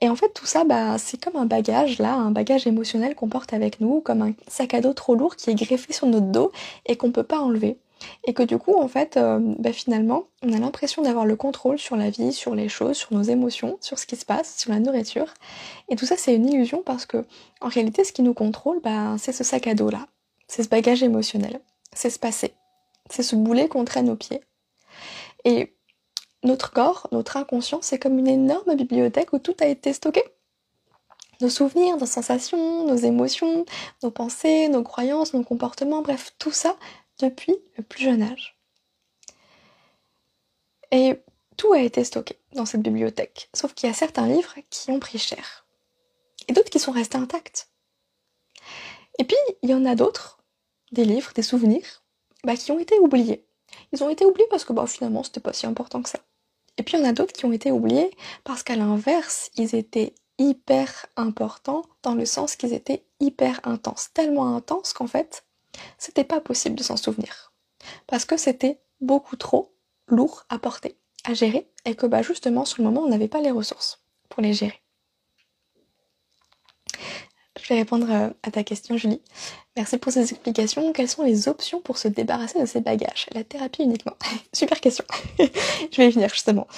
Et 0.00 0.08
en 0.08 0.16
fait, 0.16 0.30
tout 0.34 0.46
ça, 0.46 0.64
bah, 0.64 0.98
c'est 0.98 1.22
comme 1.22 1.36
un 1.36 1.46
bagage, 1.46 1.98
là, 1.98 2.14
un 2.14 2.30
bagage 2.30 2.66
émotionnel 2.66 3.14
qu'on 3.14 3.28
porte 3.28 3.52
avec 3.52 3.80
nous, 3.80 4.00
comme 4.00 4.22
un 4.22 4.32
sac 4.46 4.74
à 4.74 4.80
dos 4.80 4.92
trop 4.92 5.14
lourd 5.14 5.36
qui 5.36 5.50
est 5.50 5.54
greffé 5.54 5.92
sur 5.92 6.06
notre 6.06 6.26
dos 6.26 6.52
et 6.84 6.96
qu'on 6.96 7.12
peut 7.12 7.22
pas 7.22 7.40
enlever. 7.40 7.78
Et 8.24 8.34
que 8.34 8.42
du 8.42 8.58
coup, 8.58 8.74
en 8.74 8.88
fait, 8.88 9.16
euh, 9.16 9.38
bah, 9.58 9.72
finalement, 9.72 10.24
on 10.42 10.52
a 10.52 10.58
l'impression 10.58 11.02
d'avoir 11.02 11.24
le 11.24 11.34
contrôle 11.34 11.78
sur 11.78 11.96
la 11.96 12.10
vie, 12.10 12.32
sur 12.32 12.54
les 12.54 12.68
choses, 12.68 12.96
sur 12.96 13.14
nos 13.14 13.22
émotions, 13.22 13.78
sur 13.80 13.98
ce 13.98 14.06
qui 14.06 14.16
se 14.16 14.26
passe, 14.26 14.56
sur 14.58 14.70
la 14.70 14.80
nourriture. 14.80 15.32
Et 15.88 15.96
tout 15.96 16.04
ça, 16.04 16.16
c'est 16.18 16.34
une 16.34 16.46
illusion 16.46 16.82
parce 16.84 17.06
que, 17.06 17.24
en 17.62 17.68
réalité, 17.68 18.04
ce 18.04 18.12
qui 18.12 18.22
nous 18.22 18.34
contrôle, 18.34 18.80
bah, 18.82 19.16
c'est 19.18 19.32
ce 19.32 19.44
sac 19.44 19.66
à 19.66 19.74
dos 19.74 19.88
là. 19.88 20.06
C'est 20.46 20.62
ce 20.62 20.68
bagage 20.68 21.02
émotionnel. 21.02 21.60
C'est 21.94 22.10
ce 22.10 22.18
passé. 22.18 22.52
C'est 23.08 23.22
ce 23.22 23.34
boulet 23.34 23.68
qu'on 23.68 23.84
traîne 23.84 24.10
au 24.10 24.16
pied. 24.16 24.40
Et 25.44 25.75
notre 26.46 26.72
corps, 26.72 27.08
notre 27.12 27.36
inconscient, 27.36 27.80
c'est 27.82 27.98
comme 27.98 28.18
une 28.18 28.28
énorme 28.28 28.74
bibliothèque 28.74 29.32
où 29.32 29.38
tout 29.38 29.56
a 29.60 29.66
été 29.66 29.92
stocké. 29.92 30.22
Nos 31.40 31.50
souvenirs, 31.50 31.98
nos 31.98 32.06
sensations, 32.06 32.86
nos 32.86 32.96
émotions, 32.96 33.66
nos 34.02 34.10
pensées, 34.10 34.68
nos 34.68 34.82
croyances, 34.82 35.34
nos 35.34 35.42
comportements, 35.42 36.00
bref, 36.00 36.34
tout 36.38 36.52
ça 36.52 36.76
depuis 37.18 37.54
le 37.76 37.82
plus 37.82 38.04
jeune 38.04 38.22
âge. 38.22 38.56
Et 40.92 41.20
tout 41.56 41.72
a 41.72 41.80
été 41.80 42.04
stocké 42.04 42.38
dans 42.52 42.64
cette 42.64 42.82
bibliothèque, 42.82 43.50
sauf 43.54 43.74
qu'il 43.74 43.88
y 43.88 43.92
a 43.92 43.94
certains 43.94 44.26
livres 44.26 44.54
qui 44.70 44.90
ont 44.90 45.00
pris 45.00 45.18
cher, 45.18 45.66
et 46.48 46.52
d'autres 46.52 46.70
qui 46.70 46.78
sont 46.78 46.92
restés 46.92 47.18
intacts. 47.18 47.68
Et 49.18 49.24
puis, 49.24 49.36
il 49.62 49.70
y 49.70 49.74
en 49.74 49.84
a 49.84 49.94
d'autres, 49.94 50.38
des 50.92 51.04
livres, 51.04 51.32
des 51.34 51.42
souvenirs, 51.42 52.02
bah, 52.44 52.56
qui 52.56 52.70
ont 52.72 52.78
été 52.78 52.98
oubliés. 52.98 53.46
Ils 53.92 54.02
ont 54.04 54.08
été 54.08 54.24
oubliés 54.24 54.46
parce 54.50 54.64
que 54.64 54.72
bah, 54.72 54.86
finalement, 54.86 55.22
c'était 55.22 55.40
pas 55.40 55.52
si 55.52 55.66
important 55.66 56.02
que 56.02 56.08
ça. 56.08 56.20
Et 56.78 56.82
puis, 56.82 56.96
il 56.96 57.00
y 57.00 57.04
en 57.04 57.08
a 57.08 57.12
d'autres 57.12 57.32
qui 57.32 57.44
ont 57.44 57.52
été 57.52 57.70
oubliés 57.70 58.10
parce 58.44 58.62
qu'à 58.62 58.76
l'inverse, 58.76 59.50
ils 59.56 59.74
étaient 59.74 60.14
hyper 60.38 61.06
importants 61.16 61.82
dans 62.02 62.14
le 62.14 62.26
sens 62.26 62.56
qu'ils 62.56 62.74
étaient 62.74 63.04
hyper 63.20 63.60
intenses. 63.64 64.10
Tellement 64.12 64.54
intenses 64.54 64.92
qu'en 64.92 65.06
fait, 65.06 65.44
c'était 65.98 66.24
pas 66.24 66.40
possible 66.40 66.76
de 66.76 66.82
s'en 66.82 66.96
souvenir. 66.96 67.52
Parce 68.06 68.24
que 68.24 68.36
c'était 68.36 68.80
beaucoup 69.00 69.36
trop 69.36 69.72
lourd 70.08 70.44
à 70.48 70.58
porter 70.58 70.96
à 71.26 71.34
gérer 71.34 71.68
et 71.84 71.94
que 71.94 72.06
bah, 72.06 72.22
justement 72.22 72.64
sur 72.64 72.82
le 72.82 72.88
moment 72.88 73.02
on 73.02 73.08
n'avait 73.08 73.28
pas 73.28 73.40
les 73.40 73.50
ressources 73.50 74.00
pour 74.28 74.42
les 74.42 74.52
gérer. 74.52 74.80
Je 77.66 77.74
vais 77.74 77.80
répondre 77.80 78.06
euh, 78.08 78.30
à 78.44 78.52
ta 78.52 78.62
question 78.62 78.96
Julie. 78.96 79.20
Merci 79.76 79.98
pour 79.98 80.12
ces 80.12 80.20
explications. 80.20 80.92
Quelles 80.92 81.08
sont 81.08 81.24
les 81.24 81.48
options 81.48 81.80
pour 81.80 81.98
se 81.98 82.06
débarrasser 82.06 82.60
de 82.60 82.66
ces 82.66 82.80
bagages? 82.80 83.26
La 83.32 83.42
thérapie 83.42 83.82
uniquement. 83.82 84.12
Super 84.52 84.80
question. 84.80 85.04
je 85.40 85.96
vais 85.96 86.06
y 86.06 86.10
venir 86.12 86.28
justement. 86.28 86.68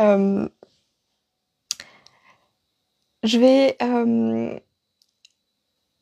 Euh, 0.00 0.48
je 3.24 3.38
vais 3.38 3.76
euh, 3.82 4.58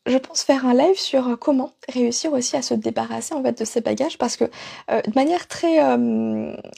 je 0.06 0.18
pense 0.18 0.44
faire 0.44 0.64
un 0.64 0.74
live 0.74 0.96
sur 0.96 1.36
comment 1.40 1.72
réussir 1.88 2.32
aussi 2.32 2.56
à 2.56 2.62
se 2.62 2.74
débarrasser 2.74 3.34
en 3.34 3.42
fait 3.42 3.58
de 3.58 3.64
ces 3.64 3.80
bagages 3.80 4.16
parce 4.16 4.36
que 4.36 4.44
de 4.44 5.12
manière 5.16 5.48
très 5.48 5.78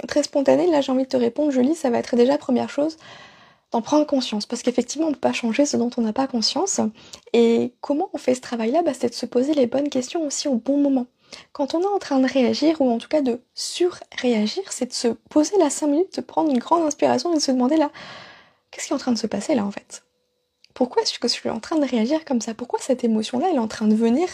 très 0.06 0.22
spontanée 0.22 0.70
là 0.70 0.80
j'ai 0.80 0.92
envie 0.92 1.02
de 1.02 1.08
te 1.08 1.18
répondre 1.18 1.50
Julie 1.50 1.74
ça 1.74 1.90
va 1.90 1.98
être 1.98 2.16
déjà 2.16 2.38
première 2.38 2.70
chose 2.70 2.96
d'en 3.72 3.82
prendre 3.82 4.06
conscience. 4.06 4.46
Parce 4.46 4.62
qu'effectivement 4.62 5.06
on 5.06 5.10
ne 5.10 5.14
peut 5.14 5.20
pas 5.20 5.32
changer 5.32 5.66
ce 5.66 5.76
dont 5.76 5.90
on 5.96 6.02
n'a 6.02 6.12
pas 6.12 6.26
conscience. 6.26 6.80
Et 7.32 7.74
comment 7.80 8.10
on 8.12 8.18
fait 8.18 8.34
ce 8.34 8.40
travail 8.40 8.70
là 8.70 8.82
bah, 8.82 8.92
c'est 8.94 9.10
de 9.10 9.14
se 9.14 9.26
poser 9.26 9.54
les 9.54 9.66
bonnes 9.66 9.90
questions 9.90 10.26
aussi 10.26 10.48
au 10.48 10.54
bon 10.56 10.78
moment. 10.78 11.06
Quand 11.52 11.74
on 11.74 11.82
est 11.82 11.86
en 11.86 11.98
train 11.98 12.20
de 12.20 12.26
réagir 12.26 12.80
ou 12.80 12.90
en 12.90 12.98
tout 12.98 13.08
cas 13.08 13.20
de 13.20 13.40
sur-réagir 13.54 14.62
c'est 14.70 14.86
de 14.86 14.94
se 14.94 15.08
poser 15.08 15.58
la 15.58 15.68
5 15.68 15.86
minutes 15.86 16.16
de 16.16 16.22
prendre 16.22 16.50
une 16.50 16.58
grande 16.58 16.82
inspiration 16.86 17.32
et 17.32 17.36
de 17.36 17.42
se 17.42 17.52
demander 17.52 17.76
là 17.76 17.90
qu'est-ce 18.70 18.86
qui 18.86 18.92
est 18.92 18.96
en 18.96 18.98
train 18.98 19.12
de 19.12 19.18
se 19.18 19.26
passer 19.26 19.54
là 19.54 19.64
en 19.64 19.70
fait? 19.70 20.04
Pourquoi 20.78 21.02
est-ce 21.02 21.18
que 21.18 21.26
je 21.26 21.32
suis 21.32 21.50
en 21.50 21.58
train 21.58 21.76
de 21.76 21.84
réagir 21.84 22.24
comme 22.24 22.40
ça? 22.40 22.54
Pourquoi 22.54 22.78
cette 22.80 23.02
émotion-là, 23.02 23.48
elle 23.50 23.56
est 23.56 23.58
en 23.58 23.66
train 23.66 23.88
de 23.88 23.96
venir 23.96 24.28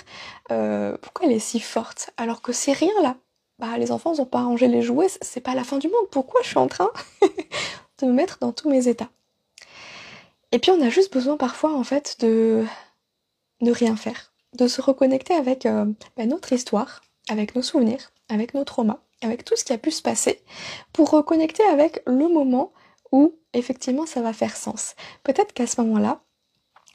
euh, 0.50 0.94
Pourquoi 1.00 1.26
elle 1.26 1.32
est 1.32 1.38
si 1.38 1.58
forte? 1.58 2.10
Alors 2.18 2.42
que 2.42 2.52
c'est 2.52 2.72
rien 2.72 2.92
là. 3.02 3.16
Bah, 3.58 3.78
les 3.78 3.92
enfants 3.92 4.14
n'ont 4.14 4.26
pas 4.26 4.42
rangé 4.42 4.68
les 4.68 4.82
jouets, 4.82 5.08
c'est 5.22 5.40
pas 5.40 5.54
la 5.54 5.64
fin 5.64 5.78
du 5.78 5.88
monde. 5.88 6.06
Pourquoi 6.10 6.42
je 6.42 6.48
suis 6.48 6.58
en 6.58 6.66
train 6.66 6.90
de 8.02 8.06
me 8.06 8.12
mettre 8.12 8.38
dans 8.40 8.52
tous 8.52 8.68
mes 8.68 8.88
états? 8.88 9.08
Et 10.54 10.60
puis 10.60 10.70
on 10.70 10.80
a 10.80 10.88
juste 10.88 11.12
besoin 11.12 11.36
parfois 11.36 11.74
en 11.74 11.82
fait 11.82 12.14
de 12.20 12.64
ne 13.60 13.72
rien 13.72 13.96
faire, 13.96 14.32
de 14.56 14.68
se 14.68 14.80
reconnecter 14.80 15.34
avec 15.34 15.66
euh, 15.66 15.84
bah, 16.16 16.26
notre 16.26 16.52
histoire, 16.52 17.02
avec 17.28 17.56
nos 17.56 17.62
souvenirs, 17.62 18.12
avec 18.28 18.54
nos 18.54 18.62
traumas, 18.62 19.00
avec 19.20 19.44
tout 19.44 19.56
ce 19.56 19.64
qui 19.64 19.72
a 19.72 19.78
pu 19.78 19.90
se 19.90 20.00
passer, 20.00 20.44
pour 20.92 21.10
reconnecter 21.10 21.64
avec 21.64 22.02
le 22.06 22.28
moment 22.28 22.72
où 23.10 23.34
effectivement 23.52 24.06
ça 24.06 24.22
va 24.22 24.32
faire 24.32 24.56
sens. 24.56 24.94
Peut-être 25.24 25.52
qu'à 25.54 25.66
ce 25.66 25.80
moment-là, 25.80 26.20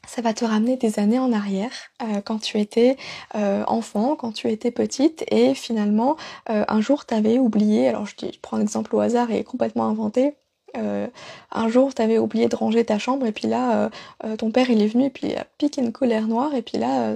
ça 0.08 0.22
va 0.22 0.32
te 0.32 0.46
ramener 0.46 0.78
des 0.78 0.98
années 0.98 1.18
en 1.18 1.30
arrière, 1.30 1.72
euh, 2.00 2.22
quand 2.22 2.38
tu 2.38 2.58
étais 2.58 2.96
euh, 3.34 3.62
enfant, 3.66 4.16
quand 4.16 4.32
tu 4.32 4.48
étais 4.48 4.70
petite, 4.70 5.22
et 5.30 5.52
finalement, 5.54 6.16
un 6.46 6.80
jour, 6.80 7.04
t'avais 7.04 7.38
oublié, 7.38 7.88
alors 7.88 8.06
je, 8.06 8.16
dis, 8.16 8.30
je 8.32 8.40
prends 8.40 8.56
un 8.56 8.62
exemple 8.62 8.96
au 8.96 9.00
hasard 9.00 9.30
et 9.30 9.44
complètement 9.44 9.84
inventé, 9.84 10.34
un 10.74 11.68
jour, 11.68 11.94
t'avais 11.94 12.18
oublié 12.18 12.48
de 12.48 12.56
ranger 12.56 12.84
ta 12.84 12.98
chambre, 12.98 13.26
et 13.26 13.32
puis 13.32 13.48
là, 13.48 13.90
ton 14.38 14.50
père, 14.50 14.70
il 14.70 14.82
est 14.82 14.86
venu, 14.86 15.06
et 15.06 15.10
puis 15.10 15.28
il 15.28 15.36
a 15.36 15.44
piqué 15.58 15.80
une 15.80 15.92
colère 15.92 16.26
noire, 16.26 16.54
et 16.54 16.62
puis 16.62 16.78
là, 16.78 17.14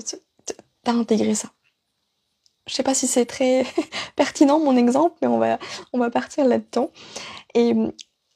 t'as 0.83 0.93
intégré 0.93 1.35
ça. 1.35 1.49
Je 2.67 2.75
sais 2.75 2.83
pas 2.83 2.95
si 2.95 3.07
c'est 3.07 3.27
très 3.27 3.67
pertinent 4.17 4.59
mon 4.59 4.77
exemple, 4.77 5.17
mais 5.21 5.29
on 5.29 5.39
va, 5.39 5.59
on 5.93 5.99
va 5.99 6.11
partir 6.11 6.45
là-dedans. 6.47 6.91
Et 7.55 7.75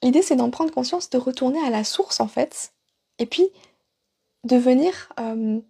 l'idée, 0.03 0.23
c'est 0.23 0.37
d'en 0.37 0.51
prendre 0.51 0.73
conscience, 0.73 1.11
de 1.11 1.19
retourner 1.19 1.65
à 1.65 1.71
la 1.71 1.85
source, 1.85 2.21
en 2.21 2.29
fait, 2.29 2.73
et 3.19 3.27
puis 3.27 3.49
de 4.45 4.57
venir 4.57 5.13
euh, 5.19 5.61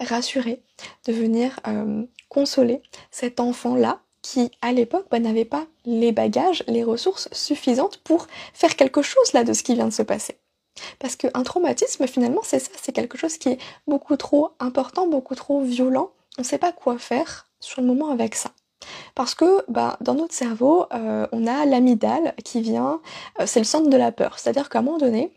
rassurer, 0.00 0.62
de 1.06 1.12
venir 1.12 1.60
euh, 1.66 2.04
consoler 2.28 2.82
cet 3.10 3.40
enfant-là 3.40 4.00
qui, 4.22 4.50
à 4.62 4.72
l'époque, 4.72 5.06
bah, 5.10 5.20
n'avait 5.20 5.44
pas 5.44 5.66
les 5.84 6.12
bagages, 6.12 6.64
les 6.66 6.84
ressources 6.84 7.28
suffisantes 7.32 7.98
pour 7.98 8.26
faire 8.52 8.76
quelque 8.76 9.02
chose 9.02 9.32
là 9.32 9.44
de 9.44 9.52
ce 9.52 9.62
qui 9.62 9.74
vient 9.74 9.86
de 9.86 9.92
se 9.92 10.02
passer. 10.02 10.38
Parce 10.98 11.16
qu'un 11.16 11.42
traumatisme, 11.42 12.06
finalement, 12.06 12.42
c'est 12.44 12.58
ça, 12.58 12.70
c'est 12.80 12.92
quelque 12.92 13.18
chose 13.18 13.38
qui 13.38 13.50
est 13.50 13.58
beaucoup 13.86 14.16
trop 14.16 14.50
important, 14.60 15.06
beaucoup 15.06 15.34
trop 15.34 15.62
violent. 15.62 16.10
On 16.38 16.42
ne 16.42 16.46
sait 16.46 16.58
pas 16.58 16.72
quoi 16.72 16.98
faire 16.98 17.48
sur 17.60 17.80
le 17.80 17.86
moment 17.86 18.10
avec 18.10 18.34
ça. 18.34 18.50
Parce 19.14 19.34
que 19.34 19.64
bah, 19.68 19.96
dans 20.00 20.14
notre 20.14 20.34
cerveau, 20.34 20.86
euh, 20.94 21.26
on 21.32 21.46
a 21.46 21.66
l'amygdale 21.66 22.34
qui 22.44 22.60
vient, 22.60 23.00
c'est 23.44 23.58
le 23.58 23.64
centre 23.64 23.90
de 23.90 23.96
la 23.96 24.12
peur. 24.12 24.38
C'est-à-dire 24.38 24.68
qu'à 24.68 24.78
un 24.78 24.82
moment 24.82 24.98
donné, 24.98 25.32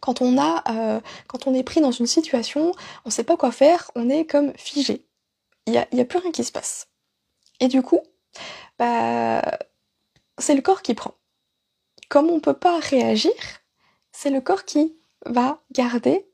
quand 0.00 0.22
on 0.22 0.38
a, 0.38 0.62
euh, 0.70 1.00
quand 1.26 1.46
on 1.46 1.54
est 1.54 1.62
pris 1.62 1.80
dans 1.80 1.90
une 1.90 2.06
situation, 2.06 2.72
on 3.04 3.10
sait 3.10 3.24
pas 3.24 3.36
quoi 3.36 3.52
faire, 3.52 3.90
on 3.94 4.08
est 4.08 4.24
comme 4.24 4.52
figé. 4.56 5.04
Il 5.66 5.74
y 5.74 5.78
a, 5.78 5.86
y 5.92 6.00
a, 6.00 6.04
plus 6.04 6.18
rien 6.18 6.30
qui 6.30 6.44
se 6.44 6.52
passe. 6.52 6.88
Et 7.60 7.68
du 7.68 7.82
coup, 7.82 8.00
bah, 8.78 9.42
c'est 10.38 10.54
le 10.54 10.62
corps 10.62 10.82
qui 10.82 10.94
prend. 10.94 11.14
Comme 12.08 12.30
on 12.30 12.40
peut 12.40 12.54
pas 12.54 12.78
réagir, 12.78 13.32
c'est 14.12 14.30
le 14.30 14.40
corps 14.40 14.64
qui 14.64 14.94
va 15.24 15.60
garder 15.72 16.26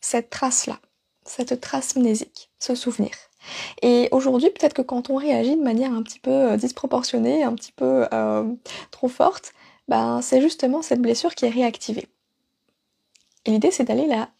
cette 0.00 0.30
trace-là, 0.30 0.78
cette 1.24 1.60
trace 1.60 1.96
mnésique, 1.96 2.50
ce 2.58 2.74
souvenir. 2.74 3.12
Et 3.82 4.08
aujourd'hui, 4.12 4.50
peut-être 4.50 4.74
que 4.74 4.82
quand 4.82 5.10
on 5.10 5.16
réagit 5.16 5.56
de 5.56 5.62
manière 5.62 5.92
un 5.92 6.02
petit 6.02 6.18
peu 6.18 6.30
euh, 6.30 6.56
disproportionnée, 6.56 7.42
un 7.42 7.54
petit 7.54 7.72
peu 7.72 8.06
euh, 8.12 8.44
trop 8.90 9.08
forte, 9.08 9.52
ben, 9.88 10.20
c'est 10.22 10.40
justement 10.40 10.82
cette 10.82 11.00
blessure 11.00 11.34
qui 11.34 11.46
est 11.46 11.50
réactivée. 11.50 12.08
Et 13.44 13.50
l'idée, 13.50 13.70
c'est 13.70 13.84
d'aller 13.84 14.06
la... 14.06 14.30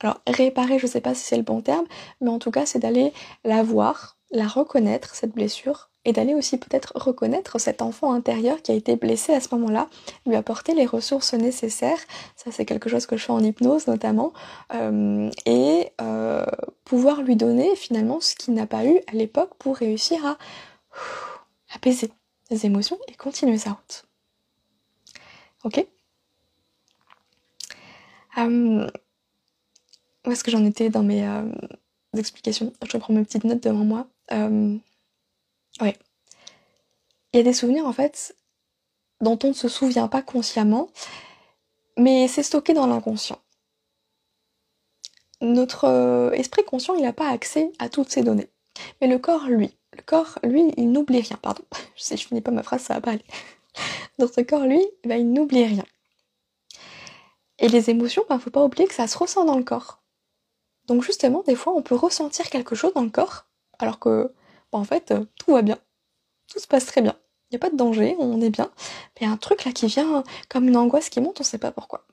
Alors, 0.00 0.20
réparer, 0.26 0.78
je 0.78 0.86
sais 0.86 1.00
pas 1.00 1.14
si 1.14 1.24
c'est 1.24 1.36
le 1.36 1.42
bon 1.42 1.62
terme, 1.62 1.86
mais 2.20 2.28
en 2.28 2.38
tout 2.38 2.50
cas, 2.50 2.66
c'est 2.66 2.78
d'aller 2.78 3.12
la 3.44 3.62
voir, 3.62 4.13
la 4.34 4.48
reconnaître, 4.48 5.14
cette 5.14 5.32
blessure, 5.32 5.88
et 6.04 6.12
d'aller 6.12 6.34
aussi 6.34 6.58
peut-être 6.58 6.92
reconnaître 6.96 7.58
cet 7.58 7.80
enfant 7.80 8.12
intérieur 8.12 8.60
qui 8.60 8.72
a 8.72 8.74
été 8.74 8.96
blessé 8.96 9.32
à 9.32 9.40
ce 9.40 9.54
moment-là, 9.54 9.88
lui 10.26 10.36
apporter 10.36 10.74
les 10.74 10.84
ressources 10.84 11.32
nécessaires, 11.32 12.00
ça 12.36 12.50
c'est 12.52 12.66
quelque 12.66 12.90
chose 12.90 13.06
que 13.06 13.16
je 13.16 13.24
fais 13.24 13.32
en 13.32 13.42
hypnose 13.42 13.86
notamment, 13.86 14.32
euh, 14.74 15.30
et 15.46 15.92
euh, 16.00 16.44
pouvoir 16.84 17.22
lui 17.22 17.36
donner 17.36 17.74
finalement 17.76 18.20
ce 18.20 18.34
qu'il 18.34 18.54
n'a 18.54 18.66
pas 18.66 18.84
eu 18.84 18.98
à 19.06 19.12
l'époque 19.12 19.54
pour 19.58 19.76
réussir 19.76 20.24
à 20.26 20.36
apaiser 21.74 22.10
les 22.50 22.66
émotions 22.66 22.98
et 23.08 23.14
continuer 23.14 23.56
sa 23.56 23.70
route. 23.70 24.04
Ok? 25.64 25.86
Euh, 28.36 28.86
où 30.26 30.30
est-ce 30.30 30.44
que 30.44 30.50
j'en 30.50 30.64
étais 30.64 30.90
dans 30.90 31.02
mes 31.02 31.24
explications? 32.16 32.72
Je 32.86 32.92
reprends 32.92 33.14
mes 33.14 33.24
petites 33.24 33.44
notes 33.44 33.62
devant 33.62 33.84
moi. 33.84 34.06
Euh, 34.32 34.76
ouais. 35.80 35.98
Il 37.32 37.38
y 37.38 37.40
a 37.40 37.42
des 37.42 37.52
souvenirs 37.52 37.86
en 37.86 37.92
fait 37.92 38.36
dont 39.20 39.38
on 39.42 39.48
ne 39.48 39.52
se 39.52 39.68
souvient 39.68 40.08
pas 40.08 40.22
consciemment, 40.22 40.88
mais 41.96 42.28
c'est 42.28 42.42
stocké 42.42 42.74
dans 42.74 42.86
l'inconscient. 42.86 43.38
Notre 45.40 45.84
euh, 45.84 46.30
esprit 46.32 46.64
conscient, 46.64 46.94
il 46.94 47.02
n'a 47.02 47.12
pas 47.12 47.28
accès 47.28 47.72
à 47.78 47.88
toutes 47.88 48.10
ces 48.10 48.22
données. 48.22 48.50
Mais 49.00 49.06
le 49.06 49.18
corps, 49.18 49.46
lui, 49.46 49.76
le 49.96 50.02
corps, 50.02 50.38
lui, 50.42 50.72
il 50.76 50.90
n'oublie 50.90 51.20
rien. 51.20 51.36
Pardon, 51.40 51.62
si 51.96 52.16
je 52.16 52.26
finis 52.26 52.40
pas 52.40 52.50
ma 52.50 52.62
phrase, 52.62 52.82
ça 52.82 52.94
va 52.94 53.00
pas 53.00 53.10
aller. 53.12 53.24
Notre 54.18 54.42
corps, 54.42 54.66
lui, 54.66 54.84
ben, 55.04 55.16
il 55.16 55.32
n'oublie 55.32 55.64
rien. 55.64 55.84
Et 57.58 57.68
les 57.68 57.90
émotions, 57.90 58.24
ben, 58.28 58.38
faut 58.38 58.50
pas 58.50 58.64
oublier 58.64 58.86
que 58.88 58.94
ça 58.94 59.06
se 59.06 59.16
ressent 59.16 59.44
dans 59.44 59.56
le 59.56 59.64
corps. 59.64 60.02
Donc 60.86 61.02
justement, 61.02 61.42
des 61.42 61.56
fois, 61.56 61.72
on 61.74 61.82
peut 61.82 61.94
ressentir 61.94 62.50
quelque 62.50 62.74
chose 62.74 62.92
dans 62.94 63.02
le 63.02 63.10
corps, 63.10 63.46
alors 63.78 63.98
que, 63.98 64.32
ben, 64.72 64.78
en 64.78 64.84
fait, 64.84 65.10
euh, 65.10 65.24
tout 65.38 65.52
va 65.52 65.62
bien. 65.62 65.78
Tout 66.52 66.58
se 66.58 66.66
passe 66.66 66.86
très 66.86 67.02
bien. 67.02 67.16
Il 67.50 67.54
n'y 67.54 67.56
a 67.56 67.60
pas 67.60 67.70
de 67.70 67.76
danger, 67.76 68.16
on 68.18 68.40
est 68.40 68.50
bien. 68.50 68.70
Mais 69.20 69.26
y 69.26 69.30
a 69.30 69.32
un 69.32 69.36
truc 69.36 69.64
là 69.64 69.72
qui 69.72 69.86
vient 69.86 70.24
comme 70.48 70.68
une 70.68 70.76
angoisse 70.76 71.08
qui 71.08 71.20
monte, 71.20 71.40
on 71.40 71.44
sait 71.44 71.58
pas 71.58 71.72
pourquoi. 71.72 72.06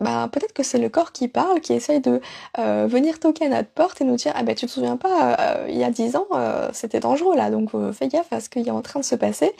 Bah 0.00 0.28
peut-être 0.32 0.52
que 0.52 0.62
c'est 0.62 0.78
le 0.78 0.88
corps 0.88 1.10
qui 1.10 1.26
parle, 1.26 1.60
qui 1.60 1.72
essaye 1.72 2.00
de 2.00 2.20
euh, 2.58 2.86
venir 2.86 3.18
toquer 3.18 3.46
à 3.46 3.48
notre 3.48 3.70
porte 3.70 4.00
et 4.00 4.04
nous 4.04 4.14
dire 4.14 4.32
ah 4.36 4.44
ben 4.44 4.54
tu 4.54 4.66
te 4.66 4.70
souviens 4.70 4.96
pas, 4.96 5.34
euh, 5.40 5.66
il 5.68 5.76
y 5.76 5.82
a 5.82 5.90
dix 5.90 6.14
ans 6.14 6.28
c'était 6.72 7.00
dangereux 7.00 7.34
là, 7.34 7.50
donc 7.50 7.70
fais 7.92 8.06
gaffe 8.06 8.32
à 8.32 8.38
ce 8.40 8.48
qu'il 8.48 8.68
est 8.68 8.70
en 8.70 8.82
train 8.82 9.00
de 9.00 9.04
se 9.04 9.16
passer 9.16 9.52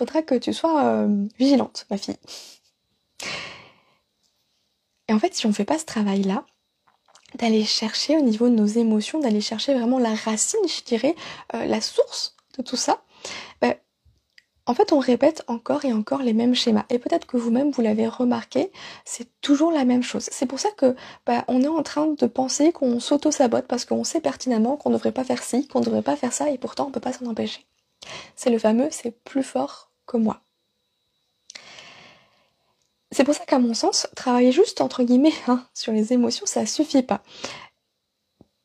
faudra 0.00 0.22
que 0.22 0.34
tu 0.34 0.52
sois 0.52 0.84
euh, 0.84 1.26
vigilante, 1.38 1.86
ma 1.90 1.98
fille. 1.98 2.16
Et 5.08 5.12
en 5.12 5.18
fait, 5.18 5.34
si 5.34 5.46
on 5.46 5.50
ne 5.50 5.54
fait 5.54 5.64
pas 5.64 5.78
ce 5.78 5.84
travail-là, 5.84 6.46
d'aller 7.40 7.64
chercher 7.64 8.16
au 8.16 8.22
niveau 8.22 8.48
de 8.48 8.54
nos 8.54 8.66
émotions, 8.66 9.20
d'aller 9.20 9.40
chercher 9.40 9.74
vraiment 9.74 9.98
la 9.98 10.14
racine, 10.14 10.60
je 10.66 10.84
dirais, 10.84 11.14
euh, 11.54 11.64
la 11.64 11.80
source 11.80 12.36
de 12.58 12.62
tout 12.62 12.76
ça, 12.76 13.02
bah, 13.62 13.74
en 14.66 14.74
fait, 14.74 14.92
on 14.92 14.98
répète 14.98 15.42
encore 15.48 15.84
et 15.84 15.92
encore 15.92 16.22
les 16.22 16.34
mêmes 16.34 16.54
schémas. 16.54 16.84
Et 16.90 16.98
peut-être 16.98 17.26
que 17.26 17.36
vous-même, 17.36 17.70
vous, 17.70 17.82
l'avez 17.82 18.06
remarqué, 18.06 18.70
c'est 19.04 19.28
toujours 19.40 19.72
la 19.72 19.84
même 19.84 20.02
chose. 20.02 20.28
C'est 20.30 20.46
pour 20.46 20.60
ça 20.60 20.68
que 20.76 20.94
bah, 21.26 21.44
on 21.48 21.62
est 21.62 21.68
en 21.68 21.82
train 21.82 22.06
de 22.06 22.26
penser 22.26 22.72
qu'on 22.72 23.00
s'auto-sabote 23.00 23.66
parce 23.66 23.84
qu'on 23.84 24.04
sait 24.04 24.20
pertinemment 24.20 24.76
qu'on 24.76 24.90
ne 24.90 24.96
devrait 24.96 25.12
pas 25.12 25.24
faire 25.24 25.42
ci, 25.42 25.66
qu'on 25.66 25.80
ne 25.80 25.86
devrait 25.86 26.02
pas 26.02 26.16
faire 26.16 26.32
ça, 26.32 26.50
et 26.50 26.58
pourtant 26.58 26.84
on 26.84 26.88
ne 26.88 26.92
peut 26.92 27.00
pas 27.00 27.12
s'en 27.12 27.26
empêcher. 27.26 27.66
C'est 28.36 28.50
le 28.50 28.58
fameux 28.58 28.88
c'est 28.90 29.12
plus 29.24 29.42
fort 29.42 29.90
que 30.06 30.16
moi. 30.16 30.40
C'est 33.12 33.24
pour 33.24 33.34
ça 33.34 33.44
qu'à 33.44 33.58
mon 33.58 33.74
sens, 33.74 34.06
travailler 34.14 34.52
juste 34.52 34.80
entre 34.80 35.02
guillemets 35.02 35.34
hein, 35.48 35.66
sur 35.74 35.92
les 35.92 36.12
émotions, 36.12 36.46
ça 36.46 36.64
suffit 36.66 37.02
pas. 37.02 37.22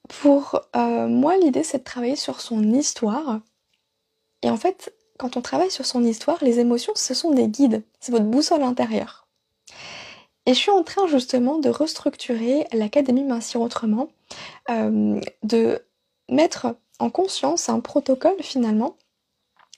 Pour 0.08 0.62
euh, 0.76 1.08
moi, 1.08 1.38
l'idée 1.38 1.64
c'est 1.64 1.80
de 1.80 1.84
travailler 1.84 2.16
sur 2.16 2.42
son 2.42 2.62
histoire. 2.72 3.40
Et 4.44 4.50
en 4.50 4.58
fait, 4.58 4.94
quand 5.18 5.38
on 5.38 5.42
travaille 5.42 5.72
sur 5.72 5.86
son 5.86 6.04
histoire, 6.04 6.38
les 6.44 6.60
émotions, 6.60 6.94
ce 6.96 7.14
sont 7.14 7.32
des 7.32 7.48
guides, 7.48 7.84
c'est 8.00 8.12
votre 8.12 8.26
boussole 8.26 8.62
intérieure. 8.62 9.28
Et 10.46 10.54
je 10.54 10.60
suis 10.60 10.72
en 10.72 10.84
train 10.84 11.08
justement 11.08 11.58
de 11.58 11.70
restructurer 11.70 12.68
l'Académie 12.72 13.24
Mincir 13.24 13.62
Autrement, 13.62 14.10
euh, 14.70 15.20
de 15.42 15.84
mettre 16.30 16.76
en 17.00 17.10
conscience 17.10 17.70
un 17.70 17.80
protocole 17.80 18.42
finalement 18.42 18.98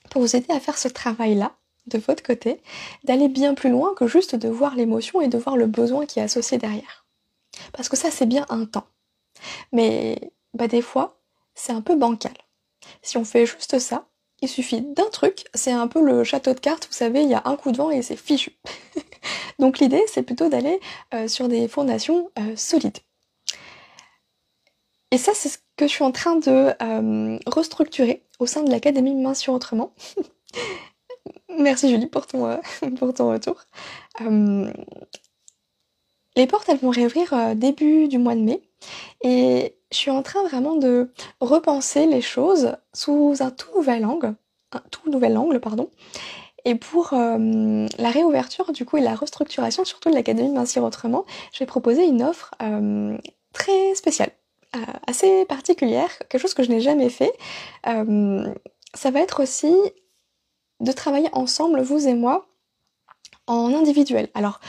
pour 0.09 0.21
vous 0.21 0.35
aider 0.35 0.51
à 0.51 0.59
faire 0.59 0.77
ce 0.77 0.89
travail-là 0.89 1.55
de 1.87 1.97
votre 1.97 2.23
côté, 2.23 2.61
d'aller 3.03 3.29
bien 3.29 3.53
plus 3.53 3.69
loin 3.69 3.93
que 3.95 4.07
juste 4.07 4.35
de 4.35 4.49
voir 4.49 4.75
l'émotion 4.75 5.21
et 5.21 5.27
de 5.27 5.37
voir 5.37 5.57
le 5.57 5.67
besoin 5.67 6.05
qui 6.05 6.19
est 6.19 6.23
associé 6.23 6.57
derrière. 6.57 7.05
Parce 7.73 7.89
que 7.89 7.97
ça, 7.97 8.11
c'est 8.11 8.25
bien 8.25 8.45
un 8.49 8.65
temps. 8.65 8.87
Mais 9.71 10.31
bah, 10.53 10.67
des 10.67 10.81
fois, 10.81 11.19
c'est 11.55 11.73
un 11.73 11.81
peu 11.81 11.95
bancal. 11.95 12.33
Si 13.01 13.17
on 13.17 13.25
fait 13.25 13.45
juste 13.45 13.79
ça, 13.79 14.07
il 14.41 14.49
suffit 14.49 14.81
d'un 14.81 15.09
truc, 15.09 15.45
c'est 15.53 15.71
un 15.71 15.87
peu 15.87 16.01
le 16.01 16.23
château 16.23 16.53
de 16.53 16.59
cartes, 16.59 16.87
vous 16.87 16.93
savez, 16.95 17.23
il 17.23 17.29
y 17.29 17.33
a 17.33 17.41
un 17.45 17.55
coup 17.55 17.71
de 17.71 17.77
vent 17.77 17.89
et 17.89 18.01
c'est 18.01 18.15
fichu. 18.15 18.51
Donc 19.59 19.79
l'idée, 19.79 20.03
c'est 20.07 20.21
plutôt 20.21 20.47
d'aller 20.47 20.79
euh, 21.13 21.27
sur 21.27 21.47
des 21.47 21.67
fondations 21.67 22.29
euh, 22.37 22.55
solides. 22.55 22.99
Et 25.11 25.17
ça, 25.17 25.31
c'est 25.33 25.49
ce 25.49 25.57
que 25.77 25.87
je 25.87 25.91
suis 25.91 26.03
en 26.03 26.11
train 26.11 26.35
de 26.35 26.73
euh, 26.81 27.39
restructurer 27.47 28.23
au 28.39 28.45
sein 28.45 28.61
de 28.63 28.69
l'Académie 28.69 29.15
Main 29.15 29.33
sur 29.33 29.53
Autrement. 29.53 29.93
Merci 31.57 31.89
Julie 31.89 32.07
pour 32.07 32.27
ton, 32.27 32.59
pour 32.99 33.13
ton 33.13 33.31
retour. 33.31 33.55
les 36.35 36.47
portes, 36.47 36.69
elles 36.69 36.77
vont 36.77 36.89
réouvrir 36.89 37.55
début 37.55 38.07
du 38.07 38.17
mois 38.17 38.35
de 38.35 38.41
mai. 38.41 38.61
Et 39.21 39.75
je 39.91 39.97
suis 39.97 40.11
en 40.11 40.21
train 40.23 40.43
vraiment 40.43 40.75
de 40.75 41.11
repenser 41.39 42.05
les 42.05 42.21
choses 42.21 42.75
sous 42.93 43.35
un 43.39 43.51
tout 43.51 43.69
nouvel 43.75 44.05
angle, 44.05 44.35
un 44.71 44.81
tout 44.91 45.09
nouvel 45.09 45.37
angle, 45.37 45.59
pardon. 45.59 45.89
Et 46.65 46.75
pour 46.75 47.13
euh, 47.13 47.87
la 47.97 48.09
réouverture 48.09 48.73
du 48.73 48.83
coup 48.83 48.97
et 48.97 49.01
la 49.01 49.15
restructuration 49.15 49.85
surtout 49.85 50.09
de 50.09 50.15
l'Académie 50.15 50.51
Mincir 50.51 50.83
Autrement, 50.83 51.25
je 51.53 51.59
vais 51.59 51.65
proposer 51.65 52.05
une 52.05 52.21
offre 52.21 52.51
euh, 52.61 53.17
très 53.53 53.95
spéciale, 53.95 54.31
euh, 54.75 54.79
assez 55.07 55.45
particulière, 55.45 56.09
quelque 56.27 56.41
chose 56.41 56.53
que 56.53 56.63
je 56.63 56.69
n'ai 56.69 56.81
jamais 56.81 57.09
fait. 57.09 57.31
ça 57.85 59.11
va 59.11 59.19
être 59.21 59.43
aussi 59.43 59.73
de 60.79 60.91
travailler 60.91 61.29
ensemble, 61.33 61.81
vous 61.81 62.07
et 62.07 62.13
moi, 62.13 62.47
en 63.47 63.73
individuel. 63.73 64.29
Alors, 64.33 64.59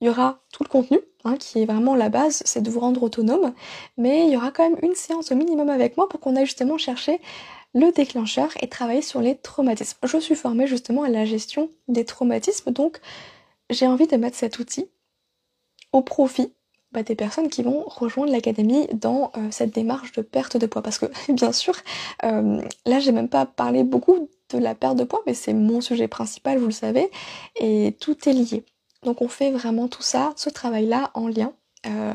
il 0.00 0.06
y 0.06 0.10
aura 0.10 0.40
tout 0.52 0.62
le 0.62 0.68
contenu, 0.68 1.00
hein, 1.24 1.36
qui 1.36 1.62
est 1.62 1.66
vraiment 1.66 1.94
la 1.94 2.08
base, 2.08 2.42
c'est 2.44 2.62
de 2.62 2.70
vous 2.70 2.80
rendre 2.80 3.02
autonome, 3.02 3.52
mais 3.96 4.26
il 4.26 4.32
y 4.32 4.36
aura 4.36 4.52
quand 4.52 4.68
même 4.68 4.78
une 4.82 4.94
séance 4.94 5.32
au 5.32 5.34
minimum 5.34 5.68
avec 5.68 5.96
moi 5.96 6.08
pour 6.08 6.20
qu'on 6.20 6.36
aille 6.36 6.46
justement 6.46 6.78
chercher 6.78 7.20
le 7.74 7.90
déclencheur 7.90 8.50
et 8.60 8.68
travailler 8.68 9.02
sur 9.02 9.20
les 9.20 9.36
traumatismes. 9.36 9.98
Je 10.04 10.18
suis 10.18 10.36
formée 10.36 10.66
justement 10.66 11.02
à 11.02 11.08
la 11.08 11.24
gestion 11.24 11.70
des 11.88 12.04
traumatismes, 12.04 12.70
donc 12.70 13.00
j'ai 13.70 13.86
envie 13.86 14.06
de 14.06 14.16
mettre 14.16 14.36
cet 14.36 14.58
outil 14.58 14.88
au 15.92 16.02
profit 16.02 16.52
bah, 16.92 17.02
des 17.02 17.14
personnes 17.14 17.48
qui 17.48 17.62
vont 17.62 17.84
rejoindre 17.86 18.32
l'académie 18.32 18.86
dans 18.94 19.30
euh, 19.36 19.48
cette 19.50 19.74
démarche 19.74 20.12
de 20.12 20.22
perte 20.22 20.56
de 20.56 20.66
poids. 20.66 20.82
Parce 20.82 20.98
que 20.98 21.06
bien 21.32 21.52
sûr, 21.52 21.74
euh, 22.24 22.62
là 22.86 23.00
j'ai 23.00 23.12
même 23.12 23.28
pas 23.28 23.46
parlé 23.46 23.84
beaucoup 23.84 24.28
de 24.50 24.58
la 24.58 24.74
perte 24.74 24.96
de 24.96 25.04
poids, 25.04 25.22
mais 25.26 25.34
c'est 25.34 25.52
mon 25.52 25.80
sujet 25.80 26.08
principal, 26.08 26.58
vous 26.58 26.66
le 26.66 26.72
savez, 26.72 27.10
et 27.56 27.96
tout 28.00 28.28
est 28.28 28.32
lié. 28.32 28.64
Donc 29.02 29.22
on 29.22 29.28
fait 29.28 29.50
vraiment 29.50 29.88
tout 29.88 30.02
ça, 30.02 30.32
ce 30.36 30.50
travail-là 30.50 31.10
en 31.14 31.28
lien 31.28 31.52
euh, 31.86 32.12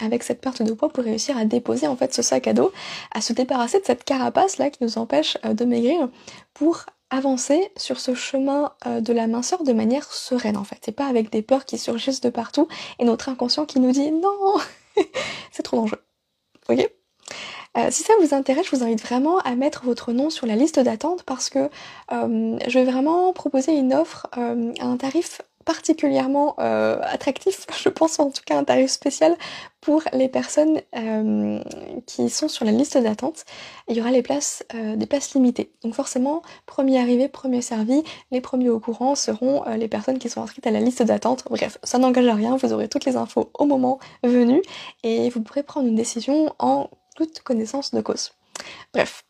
avec 0.00 0.22
cette 0.22 0.40
perte 0.40 0.62
de 0.62 0.72
poids 0.72 0.90
pour 0.90 1.02
réussir 1.02 1.36
à 1.36 1.44
déposer 1.44 1.86
en 1.86 1.96
fait 1.96 2.14
ce 2.14 2.22
sac 2.22 2.46
à 2.46 2.52
dos, 2.52 2.72
à 3.12 3.20
se 3.20 3.32
débarrasser 3.32 3.80
de 3.80 3.84
cette 3.84 4.04
carapace 4.04 4.58
là 4.58 4.70
qui 4.70 4.82
nous 4.84 4.98
empêche 4.98 5.38
euh, 5.44 5.54
de 5.54 5.64
maigrir 5.64 6.08
pour 6.54 6.84
avancer 7.10 7.70
sur 7.76 8.00
ce 8.00 8.14
chemin 8.14 8.72
euh, 8.86 9.00
de 9.00 9.12
la 9.12 9.26
minceur 9.26 9.64
de 9.64 9.72
manière 9.72 10.12
sereine 10.12 10.56
en 10.56 10.64
fait, 10.64 10.88
et 10.88 10.92
pas 10.92 11.06
avec 11.06 11.30
des 11.30 11.42
peurs 11.42 11.64
qui 11.64 11.78
surgissent 11.78 12.20
de 12.20 12.30
partout 12.30 12.68
et 12.98 13.04
notre 13.04 13.28
inconscient 13.28 13.66
qui 13.66 13.80
nous 13.80 13.92
dit 13.92 14.10
non, 14.10 14.54
c'est 15.52 15.62
trop 15.62 15.76
dangereux. 15.76 16.02
Ok? 16.68 16.88
Si 17.90 18.02
ça 18.02 18.12
vous 18.20 18.34
intéresse, 18.34 18.66
je 18.66 18.74
vous 18.74 18.82
invite 18.82 19.00
vraiment 19.00 19.38
à 19.38 19.54
mettre 19.54 19.84
votre 19.84 20.10
nom 20.10 20.30
sur 20.30 20.48
la 20.48 20.56
liste 20.56 20.80
d'attente 20.80 21.22
parce 21.22 21.48
que 21.48 21.70
je 22.10 22.72
vais 22.72 22.84
vraiment 22.84 23.32
proposer 23.32 23.72
une 23.72 23.94
offre 23.94 24.26
à 24.32 24.84
un 24.84 24.96
tarif 24.96 25.40
particulièrement 25.68 26.54
euh, 26.60 26.98
attractif, 27.02 27.66
je 27.82 27.90
pense 27.90 28.18
en 28.18 28.30
tout 28.30 28.40
cas 28.46 28.56
un 28.56 28.64
tarif 28.64 28.90
spécial 28.90 29.36
pour 29.82 30.02
les 30.14 30.26
personnes 30.26 30.80
euh, 30.96 31.62
qui 32.06 32.30
sont 32.30 32.48
sur 32.48 32.64
la 32.64 32.72
liste 32.72 32.96
d'attente. 32.96 33.44
Il 33.86 33.94
y 33.94 34.00
aura 34.00 34.08
euh, 34.08 34.96
des 34.96 35.06
places 35.06 35.34
limitées. 35.34 35.70
Donc 35.82 35.92
forcément, 35.92 36.40
premier 36.64 36.98
arrivé, 36.98 37.28
premier 37.28 37.60
servi, 37.60 38.02
les 38.30 38.40
premiers 38.40 38.70
au 38.70 38.80
courant 38.80 39.14
seront 39.14 39.62
les 39.76 39.88
personnes 39.88 40.18
qui 40.18 40.30
sont 40.30 40.40
inscrites 40.40 40.66
à 40.66 40.70
la 40.70 40.80
liste 40.80 41.02
d'attente. 41.02 41.44
Bref, 41.50 41.76
ça 41.82 41.98
n'engage 41.98 42.26
à 42.26 42.34
rien, 42.34 42.56
vous 42.56 42.72
aurez 42.72 42.88
toutes 42.88 43.04
les 43.04 43.16
infos 43.16 43.50
au 43.52 43.66
moment 43.66 43.98
venu 44.22 44.62
et 45.02 45.28
vous 45.28 45.42
pourrez 45.42 45.62
prendre 45.62 45.86
une 45.86 45.96
décision 45.96 46.54
en 46.58 46.88
toute 47.14 47.40
connaissance 47.40 47.92
de 47.92 48.00
cause. 48.00 48.32
Bref, 48.94 49.26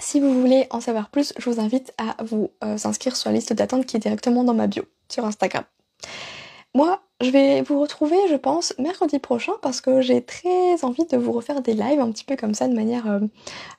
si 0.00 0.20
vous 0.20 0.32
voulez 0.40 0.68
en 0.70 0.80
savoir 0.80 1.10
plus, 1.10 1.32
je 1.36 1.50
vous 1.50 1.58
invite 1.58 1.92
à 1.98 2.22
vous 2.22 2.52
inscrire 2.62 3.16
sur 3.16 3.30
la 3.30 3.36
liste 3.36 3.52
d'attente 3.52 3.84
qui 3.84 3.96
est 3.96 4.00
directement 4.00 4.44
dans 4.44 4.54
ma 4.54 4.68
bio 4.68 4.84
sur 5.08 5.24
Instagram. 5.24 5.64
Moi, 6.74 7.00
je 7.22 7.30
vais 7.30 7.62
vous 7.62 7.80
retrouver, 7.80 8.16
je 8.28 8.34
pense, 8.34 8.74
mercredi 8.78 9.18
prochain 9.18 9.54
parce 9.62 9.80
que 9.80 10.02
j'ai 10.02 10.22
très 10.22 10.84
envie 10.84 11.06
de 11.06 11.16
vous 11.16 11.32
refaire 11.32 11.62
des 11.62 11.72
lives 11.72 12.00
un 12.00 12.12
petit 12.12 12.24
peu 12.24 12.36
comme 12.36 12.52
ça 12.52 12.68
de 12.68 12.74
manière 12.74 13.10
euh, 13.10 13.20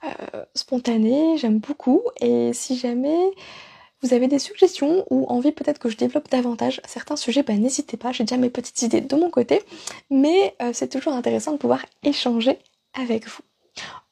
euh, 0.03 0.43
spontanée. 0.55 1.37
J'aime 1.37 1.59
beaucoup. 1.59 2.01
Et 2.19 2.53
si 2.53 2.75
jamais 2.75 3.19
vous 4.01 4.15
avez 4.15 4.27
des 4.27 4.39
suggestions 4.39 5.05
ou 5.11 5.27
envie 5.27 5.51
peut-être 5.51 5.77
que 5.77 5.89
je 5.89 5.97
développe 5.97 6.29
davantage 6.29 6.81
certains 6.87 7.15
sujets, 7.15 7.43
bah, 7.43 7.53
n'hésitez 7.53 7.97
pas. 7.97 8.11
J'ai 8.11 8.23
déjà 8.23 8.37
mes 8.37 8.49
petites 8.49 8.81
idées 8.81 9.01
de 9.01 9.15
mon 9.15 9.29
côté. 9.29 9.61
Mais 10.09 10.55
euh, 10.63 10.71
c'est 10.73 10.87
toujours 10.87 11.13
intéressant 11.13 11.51
de 11.51 11.57
pouvoir 11.57 11.85
échanger 12.01 12.57
avec 12.99 13.27
vous. 13.27 13.43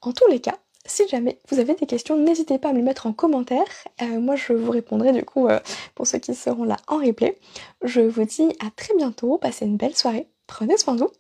En 0.01 0.11
tous 0.11 0.27
les 0.29 0.39
cas, 0.39 0.59
si 0.85 1.07
jamais 1.07 1.39
vous 1.49 1.59
avez 1.59 1.73
des 1.73 1.85
questions, 1.85 2.17
n'hésitez 2.17 2.57
pas 2.59 2.69
à 2.69 2.71
me 2.71 2.77
les 2.77 2.83
mettre 2.83 3.07
en 3.07 3.13
commentaire. 3.13 3.65
Euh, 4.01 4.19
moi, 4.19 4.35
je 4.35 4.53
vous 4.53 4.71
répondrai 4.71 5.11
du 5.11 5.23
coup 5.23 5.47
euh, 5.47 5.59
pour 5.95 6.07
ceux 6.07 6.19
qui 6.19 6.35
seront 6.35 6.63
là 6.63 6.77
en 6.87 6.97
replay. 6.97 7.37
Je 7.83 8.01
vous 8.01 8.25
dis 8.25 8.49
à 8.59 8.69
très 8.75 8.95
bientôt. 8.95 9.37
Passez 9.37 9.65
une 9.65 9.77
belle 9.77 9.95
soirée. 9.95 10.27
Prenez 10.47 10.77
soin 10.77 10.95
de 10.95 10.99
vous. 10.99 11.11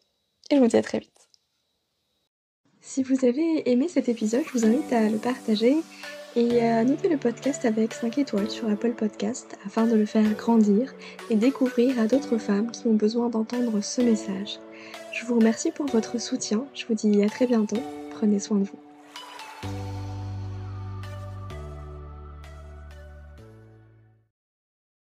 Et 0.51 0.55
je 0.55 0.61
vous 0.61 0.67
dis 0.67 0.77
à 0.77 0.83
très 0.83 0.99
vite. 0.99 1.11
Si 2.81 3.01
vous 3.01 3.25
avez 3.25 3.69
aimé 3.69 3.87
cet 3.87 4.09
épisode, 4.09 4.43
je 4.45 4.51
vous 4.51 4.65
invite 4.65 4.93
à 4.93 5.09
le 5.09 5.17
partager 5.17 5.75
et 6.35 6.61
à 6.61 6.83
noter 6.83 7.09
le 7.09 7.17
podcast 7.17 7.65
avec 7.65 7.93
5 7.93 8.19
étoiles 8.19 8.51
sur 8.51 8.69
Apple 8.69 8.91
Podcast 8.91 9.57
afin 9.65 9.87
de 9.87 9.95
le 9.95 10.05
faire 10.05 10.29
grandir 10.33 10.93
et 11.29 11.35
découvrir 11.35 11.99
à 11.99 12.05
d'autres 12.05 12.37
femmes 12.37 12.69
qui 12.71 12.85
ont 12.87 12.93
besoin 12.93 13.29
d'entendre 13.29 13.81
ce 13.81 14.01
message. 14.01 14.59
Je 15.11 15.25
vous 15.25 15.39
remercie 15.39 15.71
pour 15.71 15.87
votre 15.87 16.19
soutien. 16.19 16.65
Je 16.73 16.85
vous 16.85 16.93
dis 16.93 17.23
à 17.23 17.29
très 17.29 17.47
bientôt. 17.47 17.81
Prenez 18.11 18.39
soin 18.39 18.57
de 18.57 18.65
vous. 18.65 18.84